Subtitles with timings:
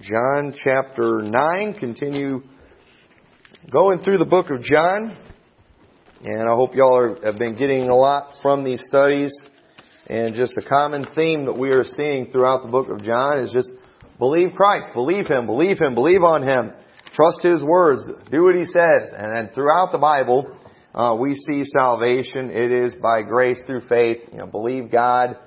[0.00, 1.74] John chapter 9.
[1.80, 2.42] Continue
[3.70, 5.16] going through the book of John.
[6.22, 9.32] And I hope y'all are, have been getting a lot from these studies.
[10.06, 13.52] And just a common theme that we are seeing throughout the book of John is
[13.52, 13.72] just
[14.18, 16.72] believe Christ, believe Him, believe Him, believe on Him,
[17.14, 19.14] trust His words, do what He says.
[19.16, 20.54] And then throughout the Bible,
[20.94, 22.50] uh, we see salvation.
[22.50, 24.18] It is by grace through faith.
[24.30, 25.38] You know, believe God,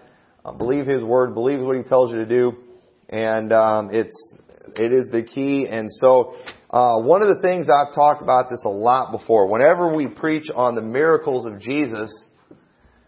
[0.43, 2.53] uh, believe His word, believe what He tells you to do,
[3.09, 4.15] and um, it's
[4.75, 5.67] it is the key.
[5.69, 6.35] And so,
[6.69, 9.47] uh, one of the things I've talked about this a lot before.
[9.47, 12.11] Whenever we preach on the miracles of Jesus,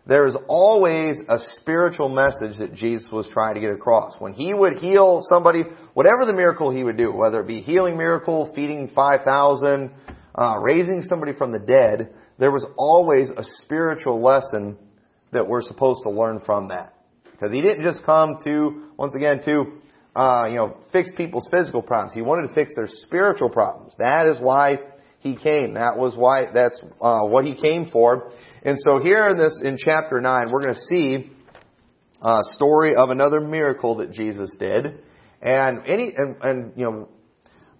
[0.07, 4.15] there is always a spiritual message that Jesus was trying to get across.
[4.19, 5.61] When he would heal somebody,
[5.93, 9.91] whatever the miracle he would do, whether it be healing miracle, feeding 5,000,
[10.33, 14.77] uh, raising somebody from the dead, there was always a spiritual lesson
[15.31, 16.95] that we're supposed to learn from that.
[17.31, 19.80] Because he didn't just come to, once again, to,
[20.15, 22.13] uh, you know, fix people's physical problems.
[22.13, 23.93] He wanted to fix their spiritual problems.
[23.97, 24.77] That is why
[25.19, 25.75] he came.
[25.75, 28.31] That was why, that's, uh, what he came for.
[28.63, 31.31] And so here in this, in chapter 9, we're going to see
[32.21, 34.99] a story of another miracle that Jesus did.
[35.41, 37.09] And any, and, and, you know,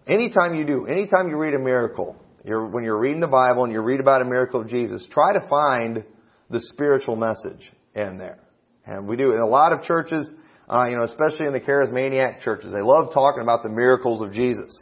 [0.08, 3.74] anytime you do, anytime you read a miracle, you're, when you're reading the Bible and
[3.74, 6.04] you read about a miracle of Jesus, try to find
[6.50, 8.40] the spiritual message in there.
[8.86, 10.28] And we do in a lot of churches,
[10.72, 14.32] uh, you know, especially in the charismatic churches, they love talking about the miracles of
[14.32, 14.82] Jesus.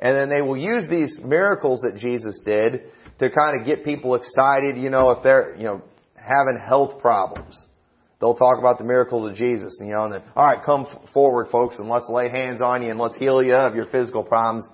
[0.00, 2.82] And then they will use these miracles that Jesus did
[3.18, 5.82] to kind of get people excited, you know, if they're, you know,
[6.16, 7.58] having health problems.
[8.20, 11.48] They'll talk about the miracles of Jesus, you know, and then, all right, come forward,
[11.50, 14.68] folks, and let's lay hands on you and let's heal you of your physical problems.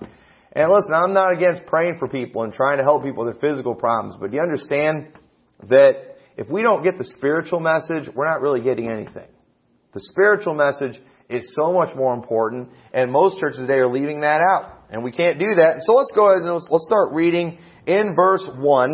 [0.51, 3.49] And listen, I'm not against praying for people and trying to help people with their
[3.49, 5.07] physical problems, but do you understand
[5.69, 9.27] that if we don't get the spiritual message, we're not really getting anything.
[9.93, 14.41] The spiritual message is so much more important, and most churches today are leaving that
[14.41, 14.85] out.
[14.91, 15.81] And we can't do that.
[15.85, 18.91] So let's go ahead and let's start reading in verse 1.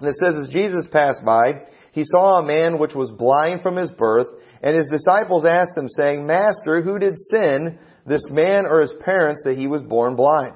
[0.00, 3.76] And it says, As Jesus passed by, he saw a man which was blind from
[3.76, 4.26] his birth,
[4.62, 9.42] and his disciples asked him, saying, Master, who did sin, this man or his parents,
[9.44, 10.54] that he was born blind?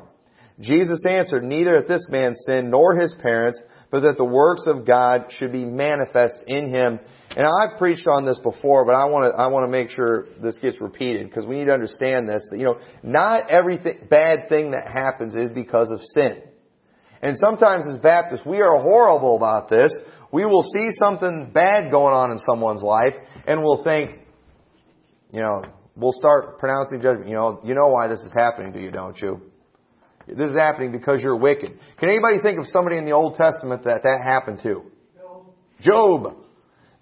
[0.60, 3.58] Jesus answered, Neither hath this man sinned nor his parents,
[3.91, 6.98] but that the works of God should be manifest in him.
[7.38, 10.26] And I've preached on this before, but I want to I want to make sure
[10.43, 12.43] this gets repeated because we need to understand this.
[12.50, 16.43] That you know, not everything bad thing that happens is because of sin.
[17.22, 19.93] And sometimes as Baptists, we are horrible about this.
[20.32, 23.15] We will see something bad going on in someone's life,
[23.47, 24.19] and we'll think,
[25.32, 25.62] you know,
[25.94, 27.28] we'll start pronouncing judgment.
[27.28, 29.43] You know, you know why this is happening to you, don't you?
[30.26, 31.78] This is happening because you're wicked.
[32.00, 34.82] Can anybody think of somebody in the Old Testament that that happened to?
[35.15, 35.47] Job.
[35.81, 36.47] Job,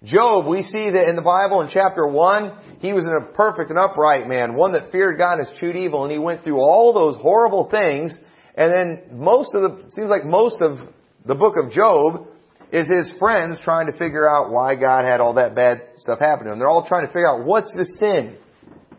[0.01, 4.27] we see that in the Bible in chapter 1, he was a perfect and upright
[4.27, 7.69] man, one that feared God and eschewed evil, and he went through all those horrible
[7.69, 8.15] things,
[8.55, 10.77] and then most of the, seems like most of
[11.25, 12.27] the book of Job
[12.71, 16.45] is his friends trying to figure out why God had all that bad stuff happen
[16.45, 16.59] to him.
[16.59, 18.37] They're all trying to figure out what's the sin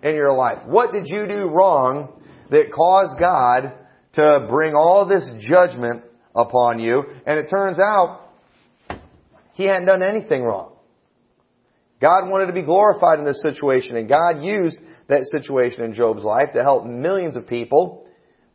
[0.02, 0.66] in your life?
[0.66, 3.72] What did you do wrong that caused God
[4.14, 6.02] to bring all this judgment
[6.34, 7.02] upon you?
[7.26, 8.30] And it turns out
[9.52, 10.77] he hadn't done anything wrong.
[12.00, 14.76] God wanted to be glorified in this situation, and God used
[15.08, 18.06] that situation in Job's life to help millions of people.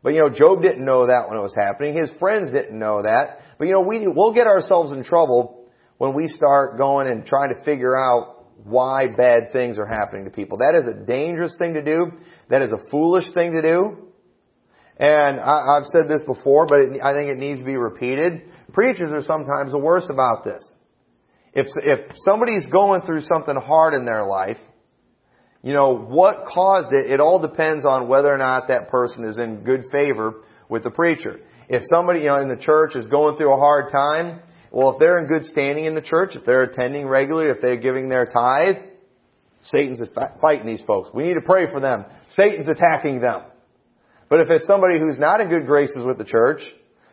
[0.02, 1.96] But you know, Job didn't know that when it was happening.
[1.96, 3.40] His friends didn't know that.
[3.58, 5.66] But you know, we, we'll get ourselves in trouble
[5.98, 10.30] when we start going and trying to figure out why bad things are happening to
[10.30, 10.58] people.
[10.58, 12.12] That is a dangerous thing to do.
[12.50, 14.08] That is a foolish thing to do.
[14.98, 18.42] And I, I've said this before, but it, I think it needs to be repeated.
[18.72, 20.62] Preachers are sometimes the worst about this.
[21.54, 24.58] If, if somebody's going through something hard in their life,
[25.62, 29.38] you know, what caused it, it all depends on whether or not that person is
[29.38, 31.40] in good favor with the preacher.
[31.68, 34.98] If somebody, you know, in the church is going through a hard time, well, if
[34.98, 38.26] they're in good standing in the church, if they're attending regularly, if they're giving their
[38.26, 38.76] tithe,
[39.66, 40.02] Satan's
[40.42, 41.10] fighting these folks.
[41.14, 42.04] We need to pray for them.
[42.30, 43.42] Satan's attacking them.
[44.28, 46.60] But if it's somebody who's not in good graces with the church,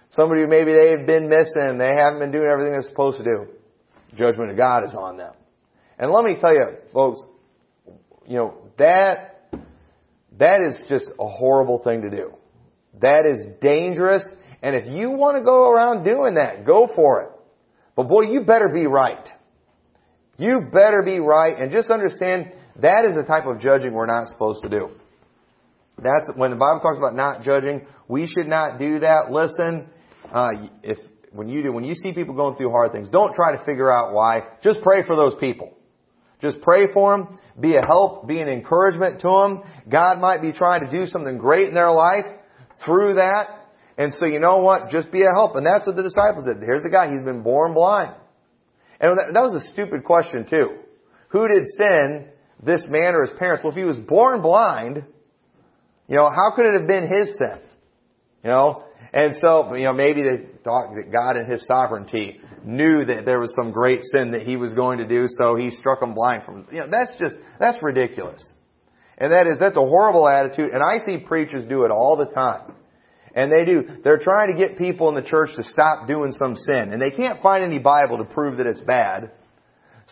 [0.09, 3.47] somebody who maybe they've been missing, they haven't been doing everything they're supposed to do,
[4.15, 5.33] judgment of God is on them.
[5.97, 7.19] And let me tell you, folks,
[8.27, 9.49] you know, that,
[10.39, 12.33] that is just a horrible thing to do.
[13.01, 14.23] That is dangerous.
[14.61, 17.29] And if you want to go around doing that, go for it.
[17.95, 19.27] But boy, you better be right.
[20.37, 24.27] You better be right and just understand that is the type of judging we're not
[24.27, 24.89] supposed to do.
[26.01, 27.85] That's when the Bible talks about not judging.
[28.07, 29.31] We should not do that.
[29.31, 29.87] Listen,
[30.31, 30.47] uh,
[30.81, 30.97] if
[31.31, 33.92] when you do, when you see people going through hard things, don't try to figure
[33.92, 34.42] out why.
[34.63, 35.74] Just pray for those people.
[36.42, 37.39] Just pray for them.
[37.60, 38.28] Be a help.
[38.28, 39.63] Be an encouragement to them.
[39.89, 42.25] God might be trying to do something great in their life
[42.83, 43.68] through that.
[43.98, 44.89] And so you know what?
[44.89, 45.56] Just be a help.
[45.56, 46.57] And that's what the disciples did.
[46.57, 47.12] Here's a guy.
[47.12, 48.16] He's been born blind.
[49.00, 50.78] And that was a stupid question too.
[51.30, 52.28] Who did sin?
[52.63, 53.63] This man or his parents?
[53.63, 55.04] Well, if he was born blind,
[56.07, 57.60] you know, how could it have been his sin?
[58.44, 58.83] You know?
[59.13, 63.39] And so, you know, maybe they thought that God in His sovereignty knew that there
[63.39, 66.43] was some great sin that He was going to do, so He struck them blind
[66.45, 68.41] from, you know, that's just, that's ridiculous.
[69.17, 72.33] And that is, that's a horrible attitude, and I see preachers do it all the
[72.33, 72.73] time.
[73.35, 76.55] And they do, they're trying to get people in the church to stop doing some
[76.55, 79.31] sin, and they can't find any Bible to prove that it's bad.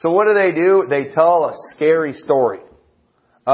[0.01, 0.85] So what do they do?
[0.89, 2.59] They tell a scary story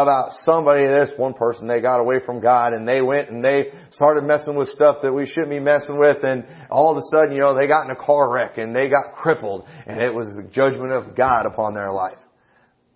[0.03, 3.71] about somebody, this one person, they got away from God and they went and they
[3.92, 7.33] started messing with stuff that we shouldn't be messing with and all of a sudden,
[7.33, 10.33] you know, they got in a car wreck and they got crippled and it was
[10.36, 12.18] the judgment of God upon their life.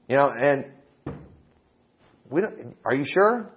[0.10, 0.66] You know, and
[2.30, 3.50] we don't, are you sure?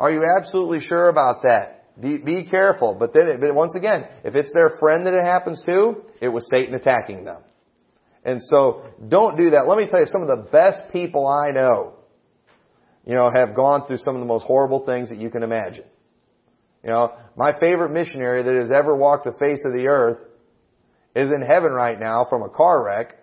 [0.00, 2.00] Are you absolutely sure about that?
[2.00, 2.96] Be, be careful.
[2.98, 6.28] But then, it, but once again, if it's their friend that it happens to, it
[6.28, 7.42] was Satan attacking them.
[8.24, 9.66] And so, don't do that.
[9.66, 11.97] Let me tell you, some of the best people I know
[13.08, 15.84] you know, have gone through some of the most horrible things that you can imagine.
[16.84, 20.18] You know, my favorite missionary that has ever walked the face of the earth
[21.16, 23.16] is in heaven right now from a car wreck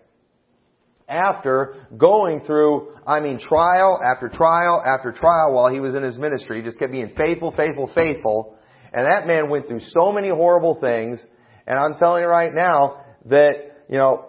[1.08, 6.18] after going through, I mean, trial after trial after trial while he was in his
[6.18, 6.62] ministry.
[6.62, 8.58] He just kept being faithful, faithful, faithful.
[8.92, 11.22] And that man went through so many horrible things.
[11.68, 14.26] And I'm telling you right now that, you know,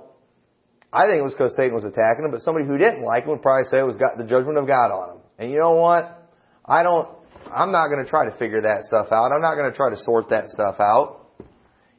[0.93, 3.31] I think it was because Satan was attacking him, but somebody who didn't like him
[3.31, 5.16] would probably say it was got the judgment of God on him.
[5.39, 6.31] And you know what?
[6.65, 7.09] I don't,
[7.53, 9.33] I'm not going to try to figure that stuff out.
[9.33, 11.27] I'm not going to try to sort that stuff out.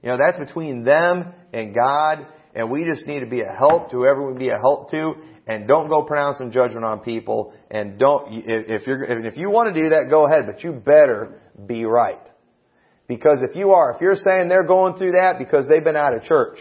[0.01, 3.91] You know, that's between them and God, and we just need to be a help
[3.91, 5.13] to whoever we be a help to,
[5.47, 9.81] and don't go pronouncing judgment on people, and don't, if you're, if you want to
[9.81, 12.21] do that, go ahead, but you better be right.
[13.07, 16.13] Because if you are, if you're saying they're going through that because they've been out
[16.13, 16.59] of church,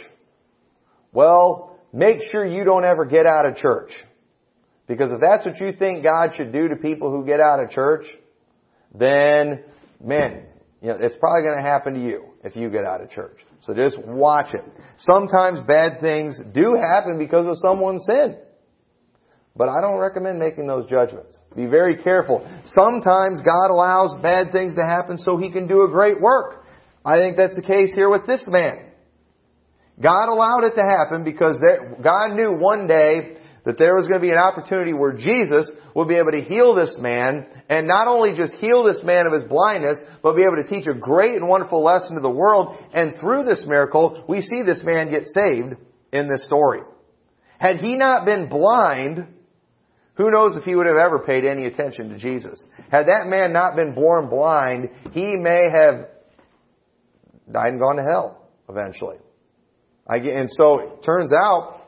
[1.13, 3.91] well, make sure you don't ever get out of church.
[4.87, 7.71] Because if that's what you think God should do to people who get out of
[7.71, 8.07] church,
[8.95, 9.65] then,
[10.03, 10.47] man,
[10.81, 13.39] you know, it's probably going to happen to you if you get out of church.
[13.63, 14.65] So just watch it.
[14.99, 18.37] Sometimes bad things do happen because of someone's sin.
[19.57, 21.41] But I don't recommend making those judgments.
[21.57, 22.47] Be very careful.
[22.75, 26.67] Sometimes God allows bad things to happen so He can do a great work.
[27.05, 28.91] I think that's the case here with this man.
[30.01, 31.57] God allowed it to happen because
[32.03, 36.07] God knew one day that there was going to be an opportunity where Jesus would
[36.07, 39.45] be able to heal this man, and not only just heal this man of his
[39.45, 42.79] blindness, but be able to teach a great and wonderful lesson to the world.
[42.95, 45.75] And through this miracle, we see this man get saved
[46.13, 46.81] in this story.
[47.59, 49.27] Had he not been blind,
[50.15, 52.63] who knows if he would have ever paid any attention to Jesus.
[52.91, 56.07] Had that man not been born blind, he may have
[57.53, 59.17] died and gone to hell eventually.
[60.09, 61.86] and so it turns out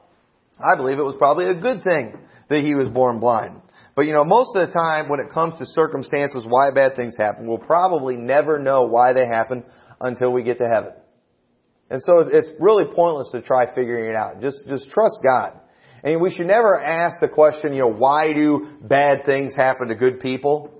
[0.60, 2.18] I believe it was probably a good thing
[2.48, 3.60] that he was born blind.
[3.94, 7.16] But you know, most of the time when it comes to circumstances why bad things
[7.18, 9.64] happen, we'll probably never know why they happen
[10.00, 10.92] until we get to heaven.
[11.90, 14.40] And so it's really pointless to try figuring it out.
[14.40, 15.58] Just, just trust God.
[16.04, 19.94] And we should never ask the question, you know, why do bad things happen to
[19.94, 20.70] good people?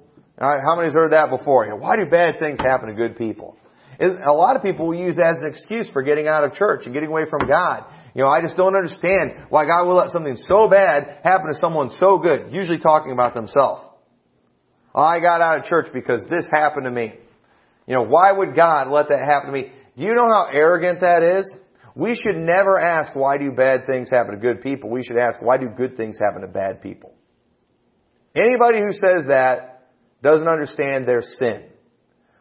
[0.41, 1.65] Alright, How many's heard that before?
[1.65, 3.57] You know, why do bad things happen to good people?
[4.01, 6.83] A lot of people will use that as an excuse for getting out of church
[6.85, 7.85] and getting away from God.
[8.15, 11.59] You know, I just don't understand why God will let something so bad happen to
[11.61, 13.83] someone so good, usually talking about themselves.
[14.95, 17.15] I got out of church because this happened to me.
[17.87, 19.73] You know, why would God let that happen to me?
[19.97, 21.49] Do you know how arrogant that is?
[21.95, 24.91] We should never ask why do bad things happen to good people.
[24.91, 27.13] We should ask why do good things happen to bad people.
[28.35, 29.89] Anybody who says that
[30.23, 31.65] doesn't understand their sin.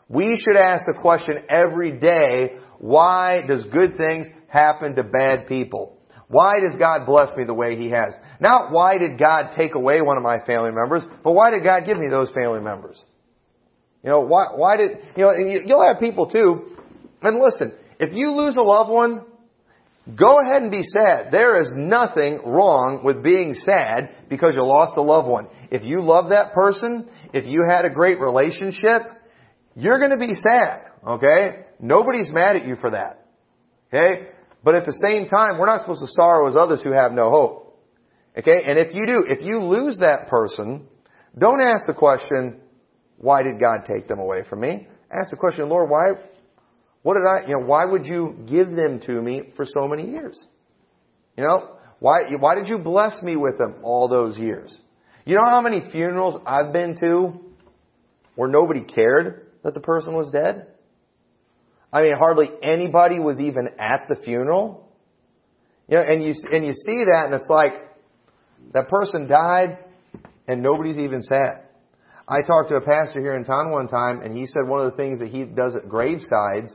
[0.09, 5.97] We should ask the question every day, why does good things happen to bad people?
[6.29, 8.13] Why does God bless me the way He has?
[8.39, 11.85] Not why did God take away one of my family members, but why did God
[11.85, 13.01] give me those family members?
[14.03, 16.77] You know, why, why did, you know, you'll have people too,
[17.21, 19.21] and listen, if you lose a loved one,
[20.15, 21.29] go ahead and be sad.
[21.31, 25.47] There is nothing wrong with being sad because you lost a loved one.
[25.71, 29.01] If you love that person, if you had a great relationship,
[29.75, 31.65] you're going to be sad, okay?
[31.79, 33.25] Nobody's mad at you for that.
[33.93, 34.29] Okay?
[34.67, 37.29] But at the same time, we're not supposed to sorrow as others who have no
[37.29, 37.79] hope.
[38.37, 38.63] Okay?
[38.67, 40.85] And if you do, if you lose that person,
[41.37, 42.59] don't ask the question,
[43.15, 44.89] why did God take them away from me?
[45.09, 46.21] Ask the question, Lord, why,
[47.01, 50.09] what did I, you know, why would you give them to me for so many
[50.09, 50.37] years?
[51.37, 54.77] You know, Why, why did you bless me with them all those years?
[55.23, 57.39] You know how many funerals I've been to
[58.35, 60.67] where nobody cared that the person was dead?
[61.97, 64.87] I mean, hardly anybody was even at the funeral.
[65.87, 67.73] You know, and you, and you see that and it's like,
[68.73, 69.79] that person died
[70.47, 71.63] and nobody's even sad.
[72.27, 74.91] I talked to a pastor here in town one time and he said one of
[74.91, 76.69] the things that he does at gravesides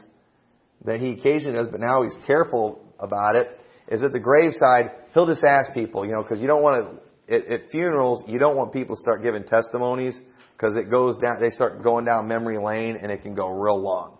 [0.87, 5.29] that he occasionally does, but now he's careful about it, is at the graveside, he'll
[5.29, 6.99] just ask people, you know, because you don't want
[7.29, 10.15] to, at, funerals, you don't want people to start giving testimonies
[10.57, 13.81] because it goes down, they start going down memory lane and it can go real
[13.81, 14.19] long.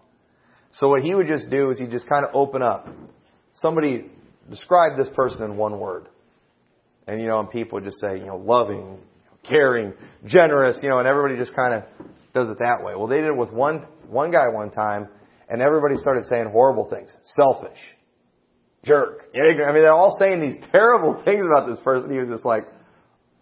[0.73, 2.89] So what he would just do is he'd just kind of open up.
[3.55, 4.11] Somebody
[4.51, 6.09] describe this person in one word.
[7.07, 8.99] And, you know, and people would just say, you know, loving,
[9.49, 9.93] caring,
[10.25, 11.83] generous, you know, and everybody just kind of
[12.33, 12.95] does it that way.
[12.97, 15.09] Well, they did it with one, one guy one time
[15.53, 17.15] and everybody started saying horrible things.
[17.37, 17.79] Selfish.
[18.85, 19.29] Jerk.
[19.35, 22.11] I mean, they're all saying these terrible things about this person.
[22.11, 22.65] He was just like,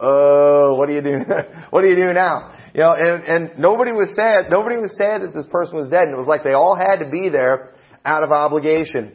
[0.01, 1.19] oh, what do you do?
[1.71, 2.57] what do you do now?
[2.75, 4.51] You know, and, and nobody was sad.
[4.51, 6.05] Nobody was sad that this person was dead.
[6.05, 7.75] And it was like they all had to be there
[8.05, 9.13] out of obligation.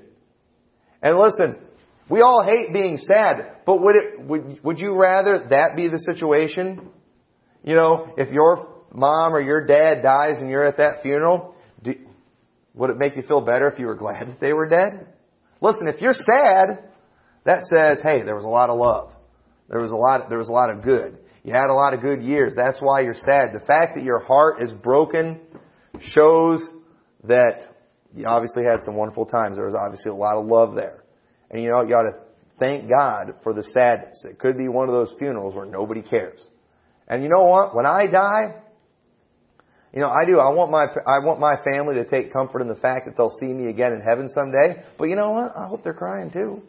[1.02, 1.58] And listen,
[2.10, 6.00] we all hate being sad, but would it, would, would you rather that be the
[6.00, 6.90] situation?
[7.64, 11.56] You know, if your mom or your dad dies and you're at that funeral,
[12.76, 15.08] would it make you feel better if you were glad that they were dead?
[15.62, 16.90] Listen, if you're sad,
[17.46, 19.12] that says, hey, there was a lot of love.
[19.70, 21.18] There was a lot, there was a lot of good.
[21.46, 22.54] You had a lot of good years.
[22.56, 23.54] That's why you're sad.
[23.54, 25.40] The fact that your heart is broken
[26.16, 26.64] shows
[27.26, 27.68] that
[28.16, 29.56] you obviously had some wonderful times.
[29.56, 31.04] There was obviously a lot of love there.
[31.52, 32.18] And you know, you ought to
[32.60, 34.24] thank God for the sadness.
[34.28, 36.44] It could be one of those funerals where nobody cares.
[37.08, 37.76] And you know what?
[37.76, 38.56] When I die,
[39.94, 40.40] you know, I do.
[40.40, 43.38] I want my I want my family to take comfort in the fact that they'll
[43.40, 44.84] see me again in heaven someday.
[44.98, 45.56] But you know what?
[45.56, 46.64] I hope they're crying too.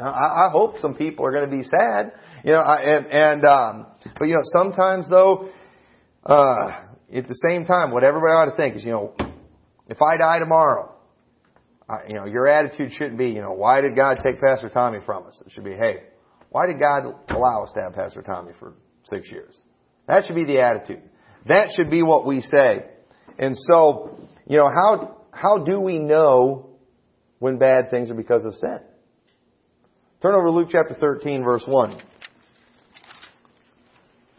[0.00, 2.12] I, I hope some people are going to be sad.
[2.44, 3.86] You know, I, and and um,
[4.18, 5.50] but you know, sometimes though,
[6.24, 9.14] uh, at the same time, what everybody ought to think is, you know,
[9.88, 10.94] if I die tomorrow,
[11.88, 14.98] I, you know, your attitude shouldn't be, you know, why did God take Pastor Tommy
[15.04, 15.42] from us?
[15.44, 16.04] It should be, hey,
[16.50, 19.60] why did God allow us to have Pastor Tommy for six years?
[20.06, 21.02] That should be the attitude.
[21.46, 22.86] That should be what we say.
[23.38, 26.70] And so, you know, how, how do we know
[27.38, 28.80] when bad things are because of sin?
[30.22, 32.02] Turn over to Luke chapter 13 verse 1.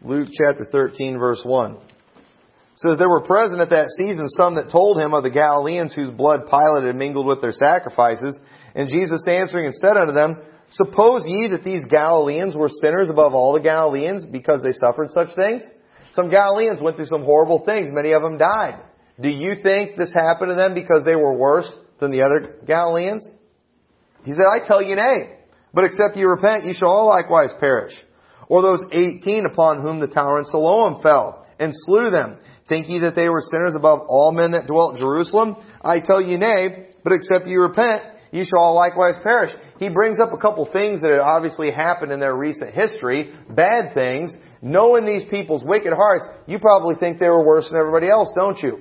[0.04, 1.72] Luke chapter 13 verse 1.
[1.72, 1.78] It
[2.76, 6.10] says, There were present at that season some that told him of the Galileans whose
[6.10, 8.38] blood Pilate had mingled with their sacrifices.
[8.74, 10.38] And Jesus answering and said unto them,
[10.70, 15.34] Suppose ye that these Galileans were sinners above all the Galileans because they suffered such
[15.36, 15.62] things?
[16.12, 17.88] Some Galileans went through some horrible things.
[17.92, 18.80] Many of them died.
[19.20, 23.26] Do you think this happened to them because they were worse than the other Galileans?
[24.24, 25.38] He said, I tell you nay.
[25.74, 27.94] But except ye repent, ye shall all likewise perish.
[28.52, 32.36] Or those eighteen upon whom the tower in Siloam fell, and slew them.
[32.68, 35.56] Think ye that they were sinners above all men that dwelt in Jerusalem?
[35.80, 39.54] I tell you nay, but except ye repent, ye shall all likewise perish.
[39.78, 43.94] He brings up a couple things that had obviously happened in their recent history, bad
[43.94, 44.32] things,
[44.64, 48.62] Knowing these people's wicked hearts, you probably think they were worse than everybody else, don't
[48.62, 48.78] you?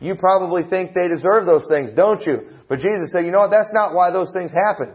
[0.00, 2.50] You probably think they deserve those things, don't you?
[2.68, 3.50] But Jesus said, you know what?
[3.50, 4.94] That's not why those things happen.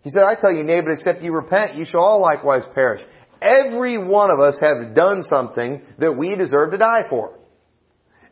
[0.00, 3.02] He said, I tell you, nay, but except you repent, you shall all likewise perish.
[3.40, 7.38] Every one of us has done something that we deserve to die for.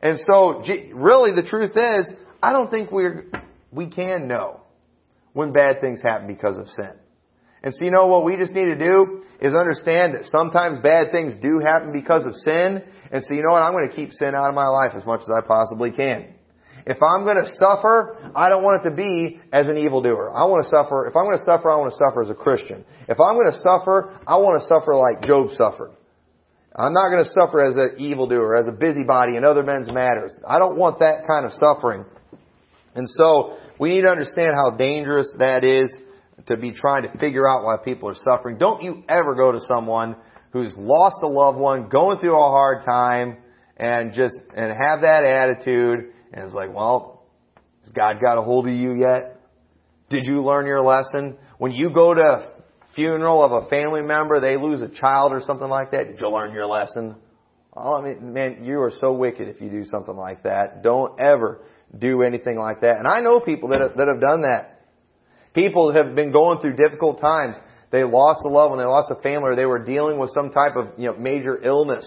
[0.01, 0.63] And so,
[0.95, 3.27] really, the truth is, I don't think we're,
[3.71, 4.61] we can know
[5.33, 6.93] when bad things happen because of sin.
[7.63, 11.11] And so you know what we just need to do is understand that sometimes bad
[11.11, 12.83] things do happen because of sin.
[13.11, 13.63] And so you know what?
[13.63, 16.35] I'm going to keep sin out of my life as much as I possibly can.
[16.87, 20.31] If I'm going to suffer, I don't want it to be as an evildoer.
[20.37, 22.35] I want to suffer, if I'm going to suffer, I want to suffer as a
[22.35, 22.85] Christian.
[23.09, 25.97] If I'm going to suffer, I want to suffer like Job suffered.
[26.77, 30.35] I'm not going to suffer as an evildoer, as a busybody in other men's matters.
[30.47, 32.05] I don't want that kind of suffering.
[32.95, 35.91] And so, we need to understand how dangerous that is
[36.47, 38.59] to be trying to figure out why people are suffering.
[38.59, 40.17] Don't you ever go to someone
[40.53, 43.39] who's lost a loved one, going through a hard time,
[43.77, 47.23] and just, and have that attitude, and it's like, well,
[47.83, 49.41] has God got a hold of you yet?
[50.11, 51.39] Did you learn your lesson?
[51.59, 52.53] When you go to a
[52.95, 56.29] funeral of a family member, they lose a child or something like that, did you
[56.29, 57.15] learn your lesson?
[57.77, 60.83] Oh, I mean, man, you are so wicked if you do something like that.
[60.83, 61.63] Don't ever
[61.97, 62.99] do anything like that.
[62.99, 64.87] And I know people that have, that have done that.
[65.55, 67.57] People have been going through difficult times.
[67.93, 70.51] They lost a loved one, they lost a family, or they were dealing with some
[70.51, 72.05] type of you know major illness.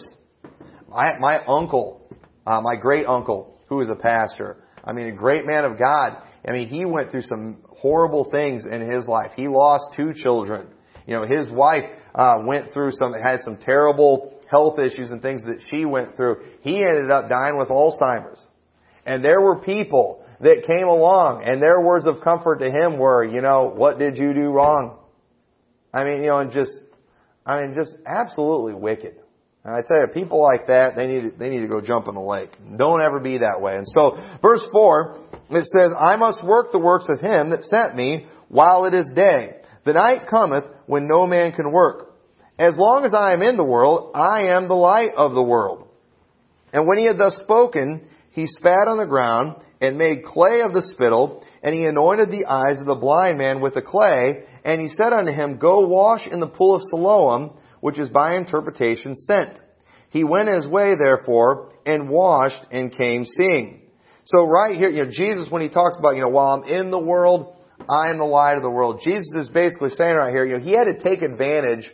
[0.90, 2.14] My my uncle,
[2.46, 6.18] uh, my great uncle, who was a pastor, I mean a great man of God.
[6.48, 9.32] I mean he went through some horrible things in his life.
[9.36, 10.68] He lost two children.
[11.06, 15.42] You know, his wife uh, went through some, had some terrible health issues and things
[15.44, 16.44] that she went through.
[16.62, 18.46] He ended up dying with Alzheimer's.
[19.06, 23.24] And there were people that came along and their words of comfort to him were,
[23.24, 25.00] you know, what did you do wrong?
[25.94, 26.78] I mean, you know, and just,
[27.46, 29.16] I mean, just absolutely wicked.
[29.68, 32.16] And I tell you, people like that, they need, they need to go jump in
[32.16, 32.52] the lake.
[32.78, 33.76] Don't ever be that way.
[33.76, 35.18] And so, verse 4,
[35.50, 39.12] it says, I must work the works of him that sent me while it is
[39.14, 39.58] day.
[39.84, 42.16] The night cometh when no man can work.
[42.58, 45.90] As long as I am in the world, I am the light of the world.
[46.72, 50.74] And when he had thus spoken, he spat on the ground and made clay of
[50.74, 54.80] the spittle, and he anointed the eyes of the blind man with the clay, and
[54.80, 59.16] he said unto him, Go wash in the pool of Siloam, which is by interpretation
[59.16, 59.60] sent.
[60.10, 63.82] He went his way, therefore, and washed and came seeing.
[64.26, 66.92] So right here, you know, Jesus, when he talks about, you know, while I'm in
[66.92, 67.56] the world,
[67.90, 69.02] I am the light of the world.
[69.04, 71.90] Jesus is basically saying right here, you know, he had to take advantage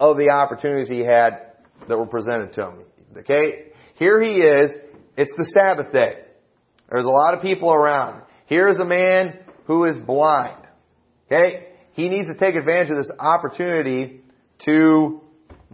[0.00, 1.52] of the opportunities he had
[1.88, 2.84] that were presented to him.
[3.18, 3.72] Okay?
[3.98, 4.76] Here he is.
[5.16, 6.20] It's the Sabbath day.
[6.90, 8.22] There's a lot of people around.
[8.46, 10.62] Here's a man who is blind.
[11.26, 11.68] Okay?
[11.92, 14.22] He needs to take advantage of this opportunity
[14.66, 15.20] to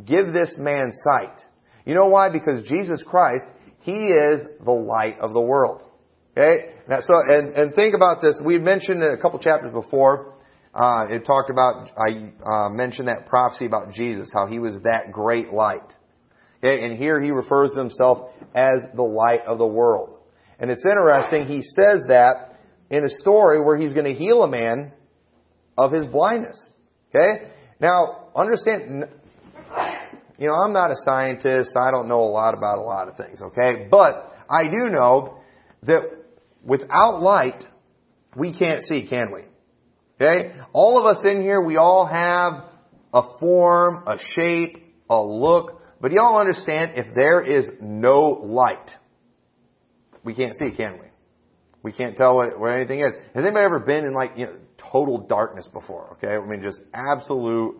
[0.04, 1.38] give this man sight.
[1.84, 2.30] You know why?
[2.30, 3.44] Because Jesus Christ,
[3.80, 5.82] He is the light of the world.
[6.36, 6.74] Okay?
[6.88, 8.40] Now, so, and, and think about this.
[8.44, 10.34] We mentioned in a couple chapters before,
[10.74, 15.12] uh, it talked about, I uh, mentioned that prophecy about Jesus, how He was that
[15.12, 15.80] great light.
[16.62, 16.84] Okay?
[16.84, 20.18] And here He refers to Himself as the light of the world.
[20.58, 22.58] And it's interesting, He says that
[22.90, 24.92] in a story where He's going to heal a man
[25.80, 26.68] of his blindness.
[27.08, 27.48] Okay?
[27.80, 29.06] Now, understand,
[30.40, 31.72] you know, I'm not a scientist.
[31.76, 33.86] I don't know a lot about a lot of things, okay?
[33.90, 35.38] But I do know
[35.82, 36.04] that
[36.64, 37.62] without light,
[38.34, 39.42] we can't see, can we?
[40.18, 40.54] Okay?
[40.72, 42.64] All of us in here, we all have
[43.12, 48.90] a form, a shape, a look, but y'all understand if there is no light,
[50.24, 51.06] we can't see, can we?
[51.82, 53.12] We can't tell what, where anything is.
[53.34, 54.54] Has anybody ever been in like, you know,
[54.90, 56.32] total darkness before, okay?
[56.32, 57.78] I mean, just absolute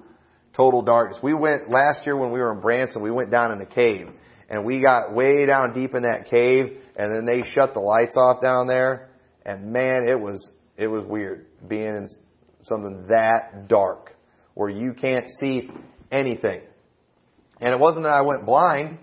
[0.56, 1.18] total darkness.
[1.22, 4.08] We went, last year when we were in Branson, we went down in a cave.
[4.48, 8.16] And we got way down deep in that cave, and then they shut the lights
[8.16, 9.10] off down there.
[9.46, 12.08] And man, it was, it was weird being in
[12.64, 14.16] something that dark
[14.54, 15.70] where you can't see
[16.10, 16.62] anything.
[17.60, 18.98] And it wasn't that I went blind.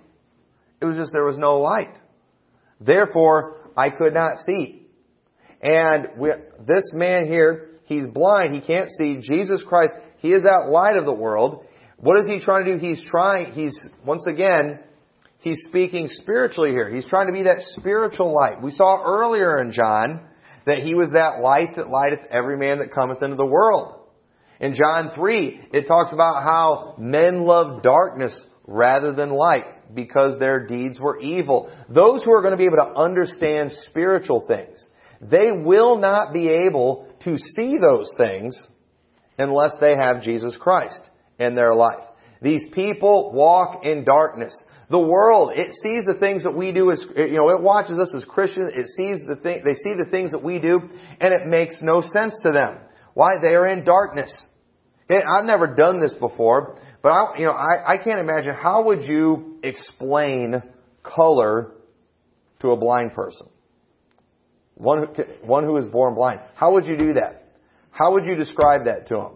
[0.82, 1.96] It was just there was no light.
[2.82, 4.88] Therefore, I could not see.
[5.62, 6.30] And we,
[6.68, 8.54] this man here, he's blind.
[8.54, 9.22] He can't see.
[9.22, 11.66] Jesus Christ, he is that light of the world.
[11.98, 12.80] What is he trying to do?
[12.80, 14.80] He's trying, he's, once again,
[15.40, 16.94] he's speaking spiritually here.
[16.94, 18.62] He's trying to be that spiritual light.
[18.62, 20.22] We saw earlier in John
[20.66, 23.96] that he was that light that lighteth every man that cometh into the world.
[24.60, 30.66] In John 3, it talks about how men love darkness rather than light because their
[30.68, 31.72] deeds were evil.
[31.90, 34.84] Those who are going to be able to understand spiritual things,
[35.22, 38.60] they will not be able to see those things
[39.38, 41.02] unless they have Jesus Christ
[41.40, 42.04] in their life.
[42.42, 44.58] These people walk in darkness.
[44.90, 48.14] The world, it sees the things that we do as, you know, it watches us
[48.16, 50.80] as Christians, it sees the thing, they see the things that we do,
[51.20, 52.78] and it makes no sense to them.
[53.14, 53.36] Why?
[53.42, 54.36] They are in darkness.
[55.10, 59.04] I've never done this before, but I, you know, I, I can't imagine how would
[59.04, 60.62] you explain
[61.04, 61.74] color
[62.62, 63.48] to a blind person?
[64.76, 66.40] One who, one who is born blind.
[66.56, 67.47] How would you do that?
[67.98, 69.32] How would you describe that to them?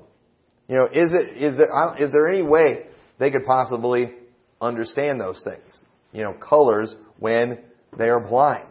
[0.67, 2.85] You know, is it is there is there any way
[3.19, 4.13] they could possibly
[4.61, 5.81] understand those things?
[6.11, 7.59] You know, colors when
[7.97, 8.67] they are blind,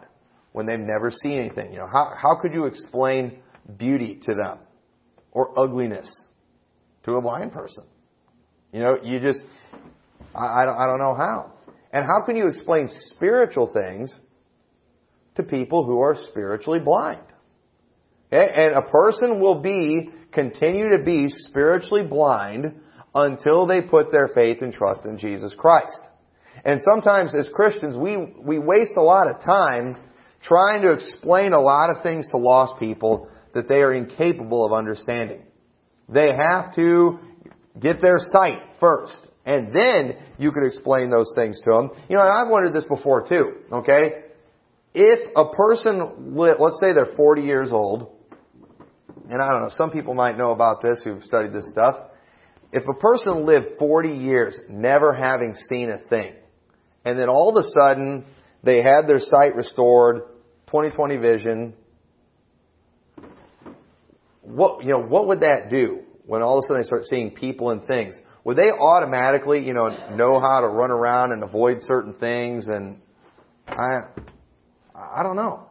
[0.53, 1.71] when they've never seen anything.
[1.73, 3.39] You know, how how could you explain
[3.77, 4.59] beauty to them
[5.31, 6.09] or ugliness
[7.03, 7.83] to a blind person?
[8.71, 9.39] You know, you just
[10.33, 11.53] I, I don't I don't know how.
[11.91, 14.17] And how can you explain spiritual things
[15.35, 17.21] to people who are spiritually blind.
[18.31, 18.51] Okay?
[18.55, 22.73] And a person will be, continue to be spiritually blind
[23.13, 25.99] until they put their faith and trust in Jesus Christ.
[26.63, 29.97] And sometimes as Christians, we, we waste a lot of time
[30.43, 34.71] trying to explain a lot of things to lost people that they are incapable of
[34.71, 35.43] understanding.
[36.07, 37.19] They have to
[37.79, 39.17] get their sight first.
[39.45, 41.89] And then you can explain those things to them.
[42.09, 44.23] You know, I've wondered this before too, okay?
[44.93, 48.11] if a person, let's say they're 40 years old,
[49.31, 51.95] and I don't know, some people might know about this who've studied this stuff.
[52.71, 56.33] If a person lived 40 years never having seen a thing,
[57.03, 58.25] and then all of a sudden
[58.63, 60.21] they had their sight restored,
[60.67, 61.73] 20/20 vision,
[64.41, 66.03] what you know, what would that do?
[66.31, 68.13] when all of a sudden they start seeing people and things,
[68.45, 72.67] would they automatically, you know, know how to run around and avoid certain things?
[72.67, 73.01] And
[73.67, 73.99] I,
[74.95, 75.67] I don't know.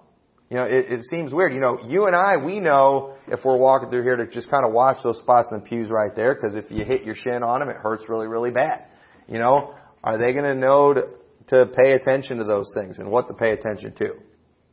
[0.51, 1.55] You know, it, it seems weird.
[1.55, 4.65] You know, you and I, we know if we're walking through here to just kind
[4.67, 7.43] of watch those spots in the pews right there, because if you hit your shin
[7.43, 8.87] on them, it hurts really, really bad.
[9.29, 11.03] You know, are they going to know to,
[11.49, 14.15] to pay attention to those things and what to pay attention to?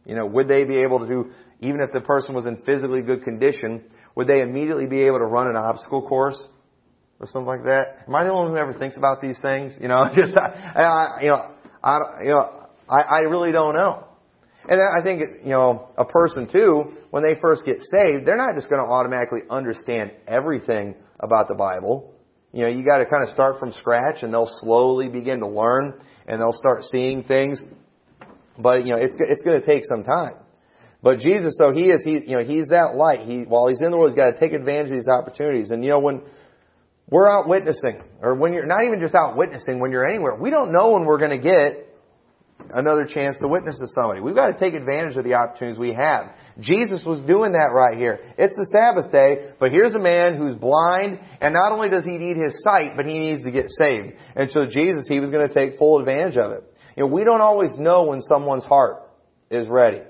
[0.06, 3.24] You know, would they be able to even if the person was in physically good
[3.24, 3.84] condition,
[4.16, 6.40] would they immediately be able to run an obstacle course
[7.20, 8.06] or something like that?
[8.08, 9.74] Am I the only one who ever thinks about these things?
[9.80, 11.52] You know, just I, I you know,
[11.84, 14.07] I you know, I, I really don't know.
[14.70, 18.56] And I think you know a person too, when they first get saved, they're not
[18.56, 22.14] just going to automatically understand everything about the Bible.
[22.54, 25.48] You know, you got to kind of start from scratch, and they'll slowly begin to
[25.48, 27.62] learn, and they'll start seeing things.
[28.58, 30.36] But you know, it's it's going to take some time.
[31.02, 33.22] But Jesus, so he is, he, you know, he's that light.
[33.22, 35.70] He, while he's in the world, he's got to take advantage of these opportunities.
[35.70, 36.22] And you know, when
[37.10, 40.50] we're out witnessing, or when you're not even just out witnessing, when you're anywhere, we
[40.50, 41.87] don't know when we're going to get
[42.72, 44.22] another chance to witness to somebody.
[44.22, 46.34] We've got to take advantage of the opportunities we have.
[46.60, 48.20] Jesus was doing that right here.
[48.38, 52.18] It's the Sabbath day, but here's a man who's blind, and not only does he
[52.18, 54.14] need his sight, but he needs to get saved.
[54.36, 56.64] And so Jesus, he was going to take full advantage of it.
[56.96, 59.04] You know, we don't always know when someone's heart
[59.52, 60.02] is ready.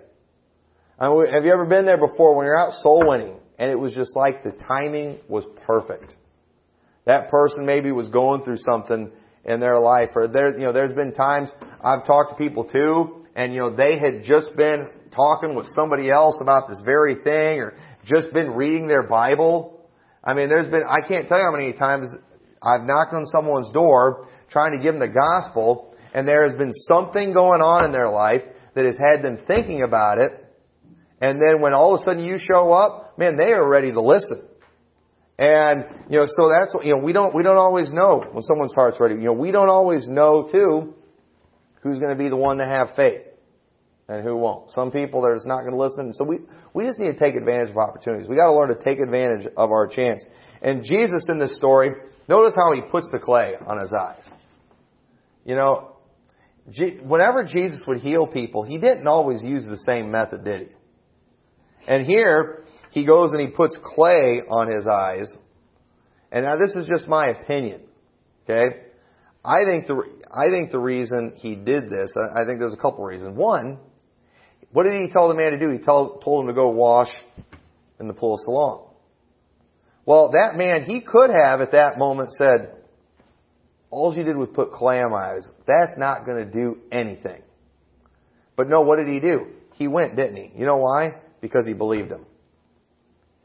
[0.99, 3.75] I mean, have you ever been there before when you're out soul winning and it
[3.77, 6.15] was just like the timing was perfect?
[7.05, 9.11] That person maybe was going through something
[9.47, 11.49] in their life or there, you know, there's been times
[11.83, 16.09] I've talked to people too and you know, they had just been talking with somebody
[16.09, 19.87] else about this very thing or just been reading their Bible.
[20.23, 22.09] I mean, there's been, I can't tell you how many times
[22.61, 26.73] I've knocked on someone's door trying to give them the gospel and there has been
[26.87, 28.41] something going on in their life
[28.75, 30.43] that has had them thinking about it
[31.19, 34.01] and then when all of a sudden you show up, man, they are ready to
[34.01, 34.43] listen.
[35.39, 38.73] And, you know, so that's, you know, we don't, we don't always know when someone's
[38.73, 39.15] heart's ready.
[39.15, 40.95] You know, we don't always know too
[41.81, 43.21] who's going to be the one to have faith
[44.07, 44.71] and who won't.
[44.71, 46.11] Some people are just not going to listen.
[46.13, 46.39] So we,
[46.73, 48.27] we just need to take advantage of opportunities.
[48.27, 50.23] We got to learn to take advantage of our chance.
[50.61, 51.91] And Jesus in this story,
[52.27, 54.27] notice how he puts the clay on his eyes.
[55.45, 55.97] You know,
[57.03, 60.67] whenever Jesus would heal people, he didn't always use the same method, did he?
[61.87, 62.63] And here,
[62.97, 65.27] he goes and he puts clay on his eyes.
[66.31, 67.81] And now this is just my opinion.
[68.43, 68.77] Okay?
[69.45, 73.03] I think the, I think the reason he did this, I think there's a couple
[73.05, 73.37] reasons.
[73.37, 73.77] One,
[74.71, 75.71] what did he tell the man to do?
[75.71, 77.09] He told, told him to go wash
[77.99, 78.81] in the pool of Siloam.
[80.05, 82.73] Well, that man, he could have at that moment said,
[83.91, 85.47] all you did was put clay on my eyes.
[85.67, 87.41] That's not going to do anything.
[88.55, 89.47] But no, what did he do?
[89.75, 90.51] He went, didn't he?
[90.57, 91.21] You know why?
[91.41, 92.25] because he believed him.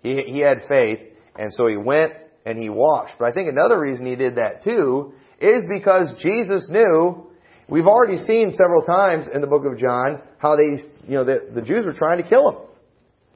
[0.02, 1.00] He, he had faith,
[1.36, 2.12] and so he went
[2.44, 3.14] and he washed.
[3.18, 7.26] But I think another reason he did that too is because Jesus knew,
[7.68, 11.48] we've already seen several times in the book of John how they, you know, the,
[11.54, 12.58] the Jews were trying to kill him.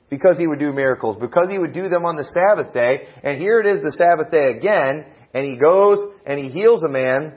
[0.09, 3.41] Because he would do miracles, because he would do them on the Sabbath day, and
[3.41, 7.35] here it is the Sabbath day again, and he goes and he heals a man,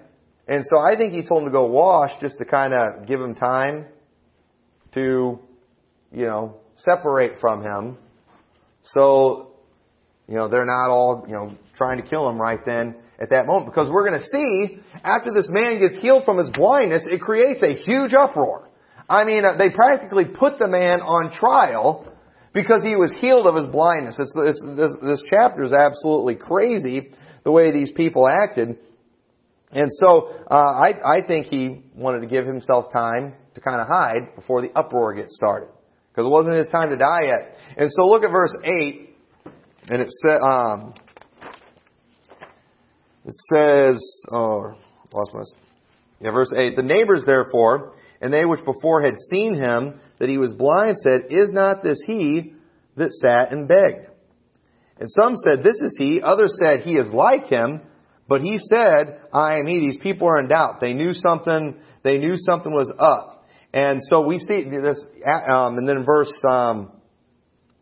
[0.48, 3.20] and so I think he told him to go wash just to kind of give
[3.22, 3.86] him time
[4.94, 5.40] to,
[6.12, 7.98] you know, separate from him.
[8.94, 9.54] So,
[10.28, 13.48] you know, they're not all, you know, trying to kill him right then at that
[13.48, 13.68] moment.
[13.68, 17.62] Because we're going to see, after this man gets healed from his blindness, it creates
[17.64, 18.70] a huge uproar.
[19.10, 22.12] I mean, uh, they practically put the man on trial
[22.54, 24.16] because he was healed of his blindness.
[24.20, 27.12] It's, it's, this, this chapter is absolutely crazy
[27.44, 28.78] the way these people acted.
[29.72, 33.88] And so uh, I, I think he wanted to give himself time to kind of
[33.88, 35.70] hide before the uproar gets started
[36.12, 37.56] because it wasn't his time to die yet.
[37.80, 39.16] And so look at verse 8,
[39.88, 40.94] and it says, um,
[43.24, 44.74] it says, oh,
[45.14, 45.44] lost my,
[46.20, 50.38] yeah, verse 8, the neighbors therefore, and they which before had seen him, that he
[50.38, 52.54] was blind, said, Is not this he
[52.98, 54.10] that sat and begged?
[55.00, 56.22] And some said, This is he.
[56.22, 57.80] Others said, He is like him.
[58.28, 59.80] But he said, I am he.
[59.80, 60.82] These people are in doubt.
[60.82, 63.48] They knew something, they knew something was up.
[63.74, 66.92] And so we see this, um, and then verse um,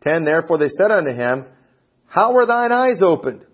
[0.02, 1.46] 10, therefore they said unto him,
[2.06, 3.44] How were thine eyes opened?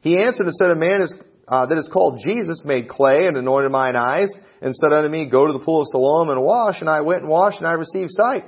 [0.00, 1.14] He answered and said, A man is,
[1.48, 4.28] uh, that is called Jesus made clay and anointed mine eyes,
[4.60, 6.80] and said unto me, Go to the pool of Siloam and wash.
[6.80, 8.44] And I went and washed, and I received sight.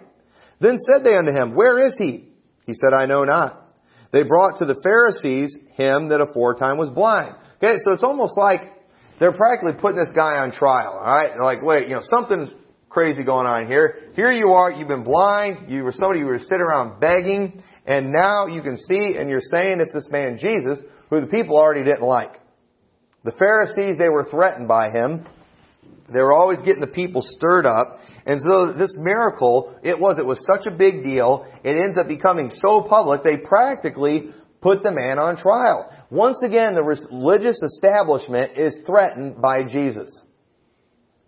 [0.60, 2.28] Then said they unto him, Where is he?
[2.66, 3.64] He said, I know not.
[4.12, 7.34] They brought to the Pharisees him that aforetime was blind.
[7.58, 8.60] Okay, so it's almost like
[9.20, 10.92] they're practically putting this guy on trial.
[10.92, 12.50] All right, they're like, wait, you know, something
[12.88, 14.10] crazy going on here.
[14.14, 18.12] Here you are, you've been blind, you were somebody who was sitting around begging, and
[18.12, 20.78] now you can see and you're saying it's this man Jesus
[21.10, 22.32] who the people already didn't like.
[23.24, 25.26] The Pharisees, they were threatened by him.
[26.12, 28.00] They were always getting the people stirred up.
[28.24, 32.08] And so this miracle, it was, it was such a big deal, it ends up
[32.08, 35.90] becoming so public, they practically put the man on trial.
[36.10, 40.10] Once again, the religious establishment is threatened by Jesus.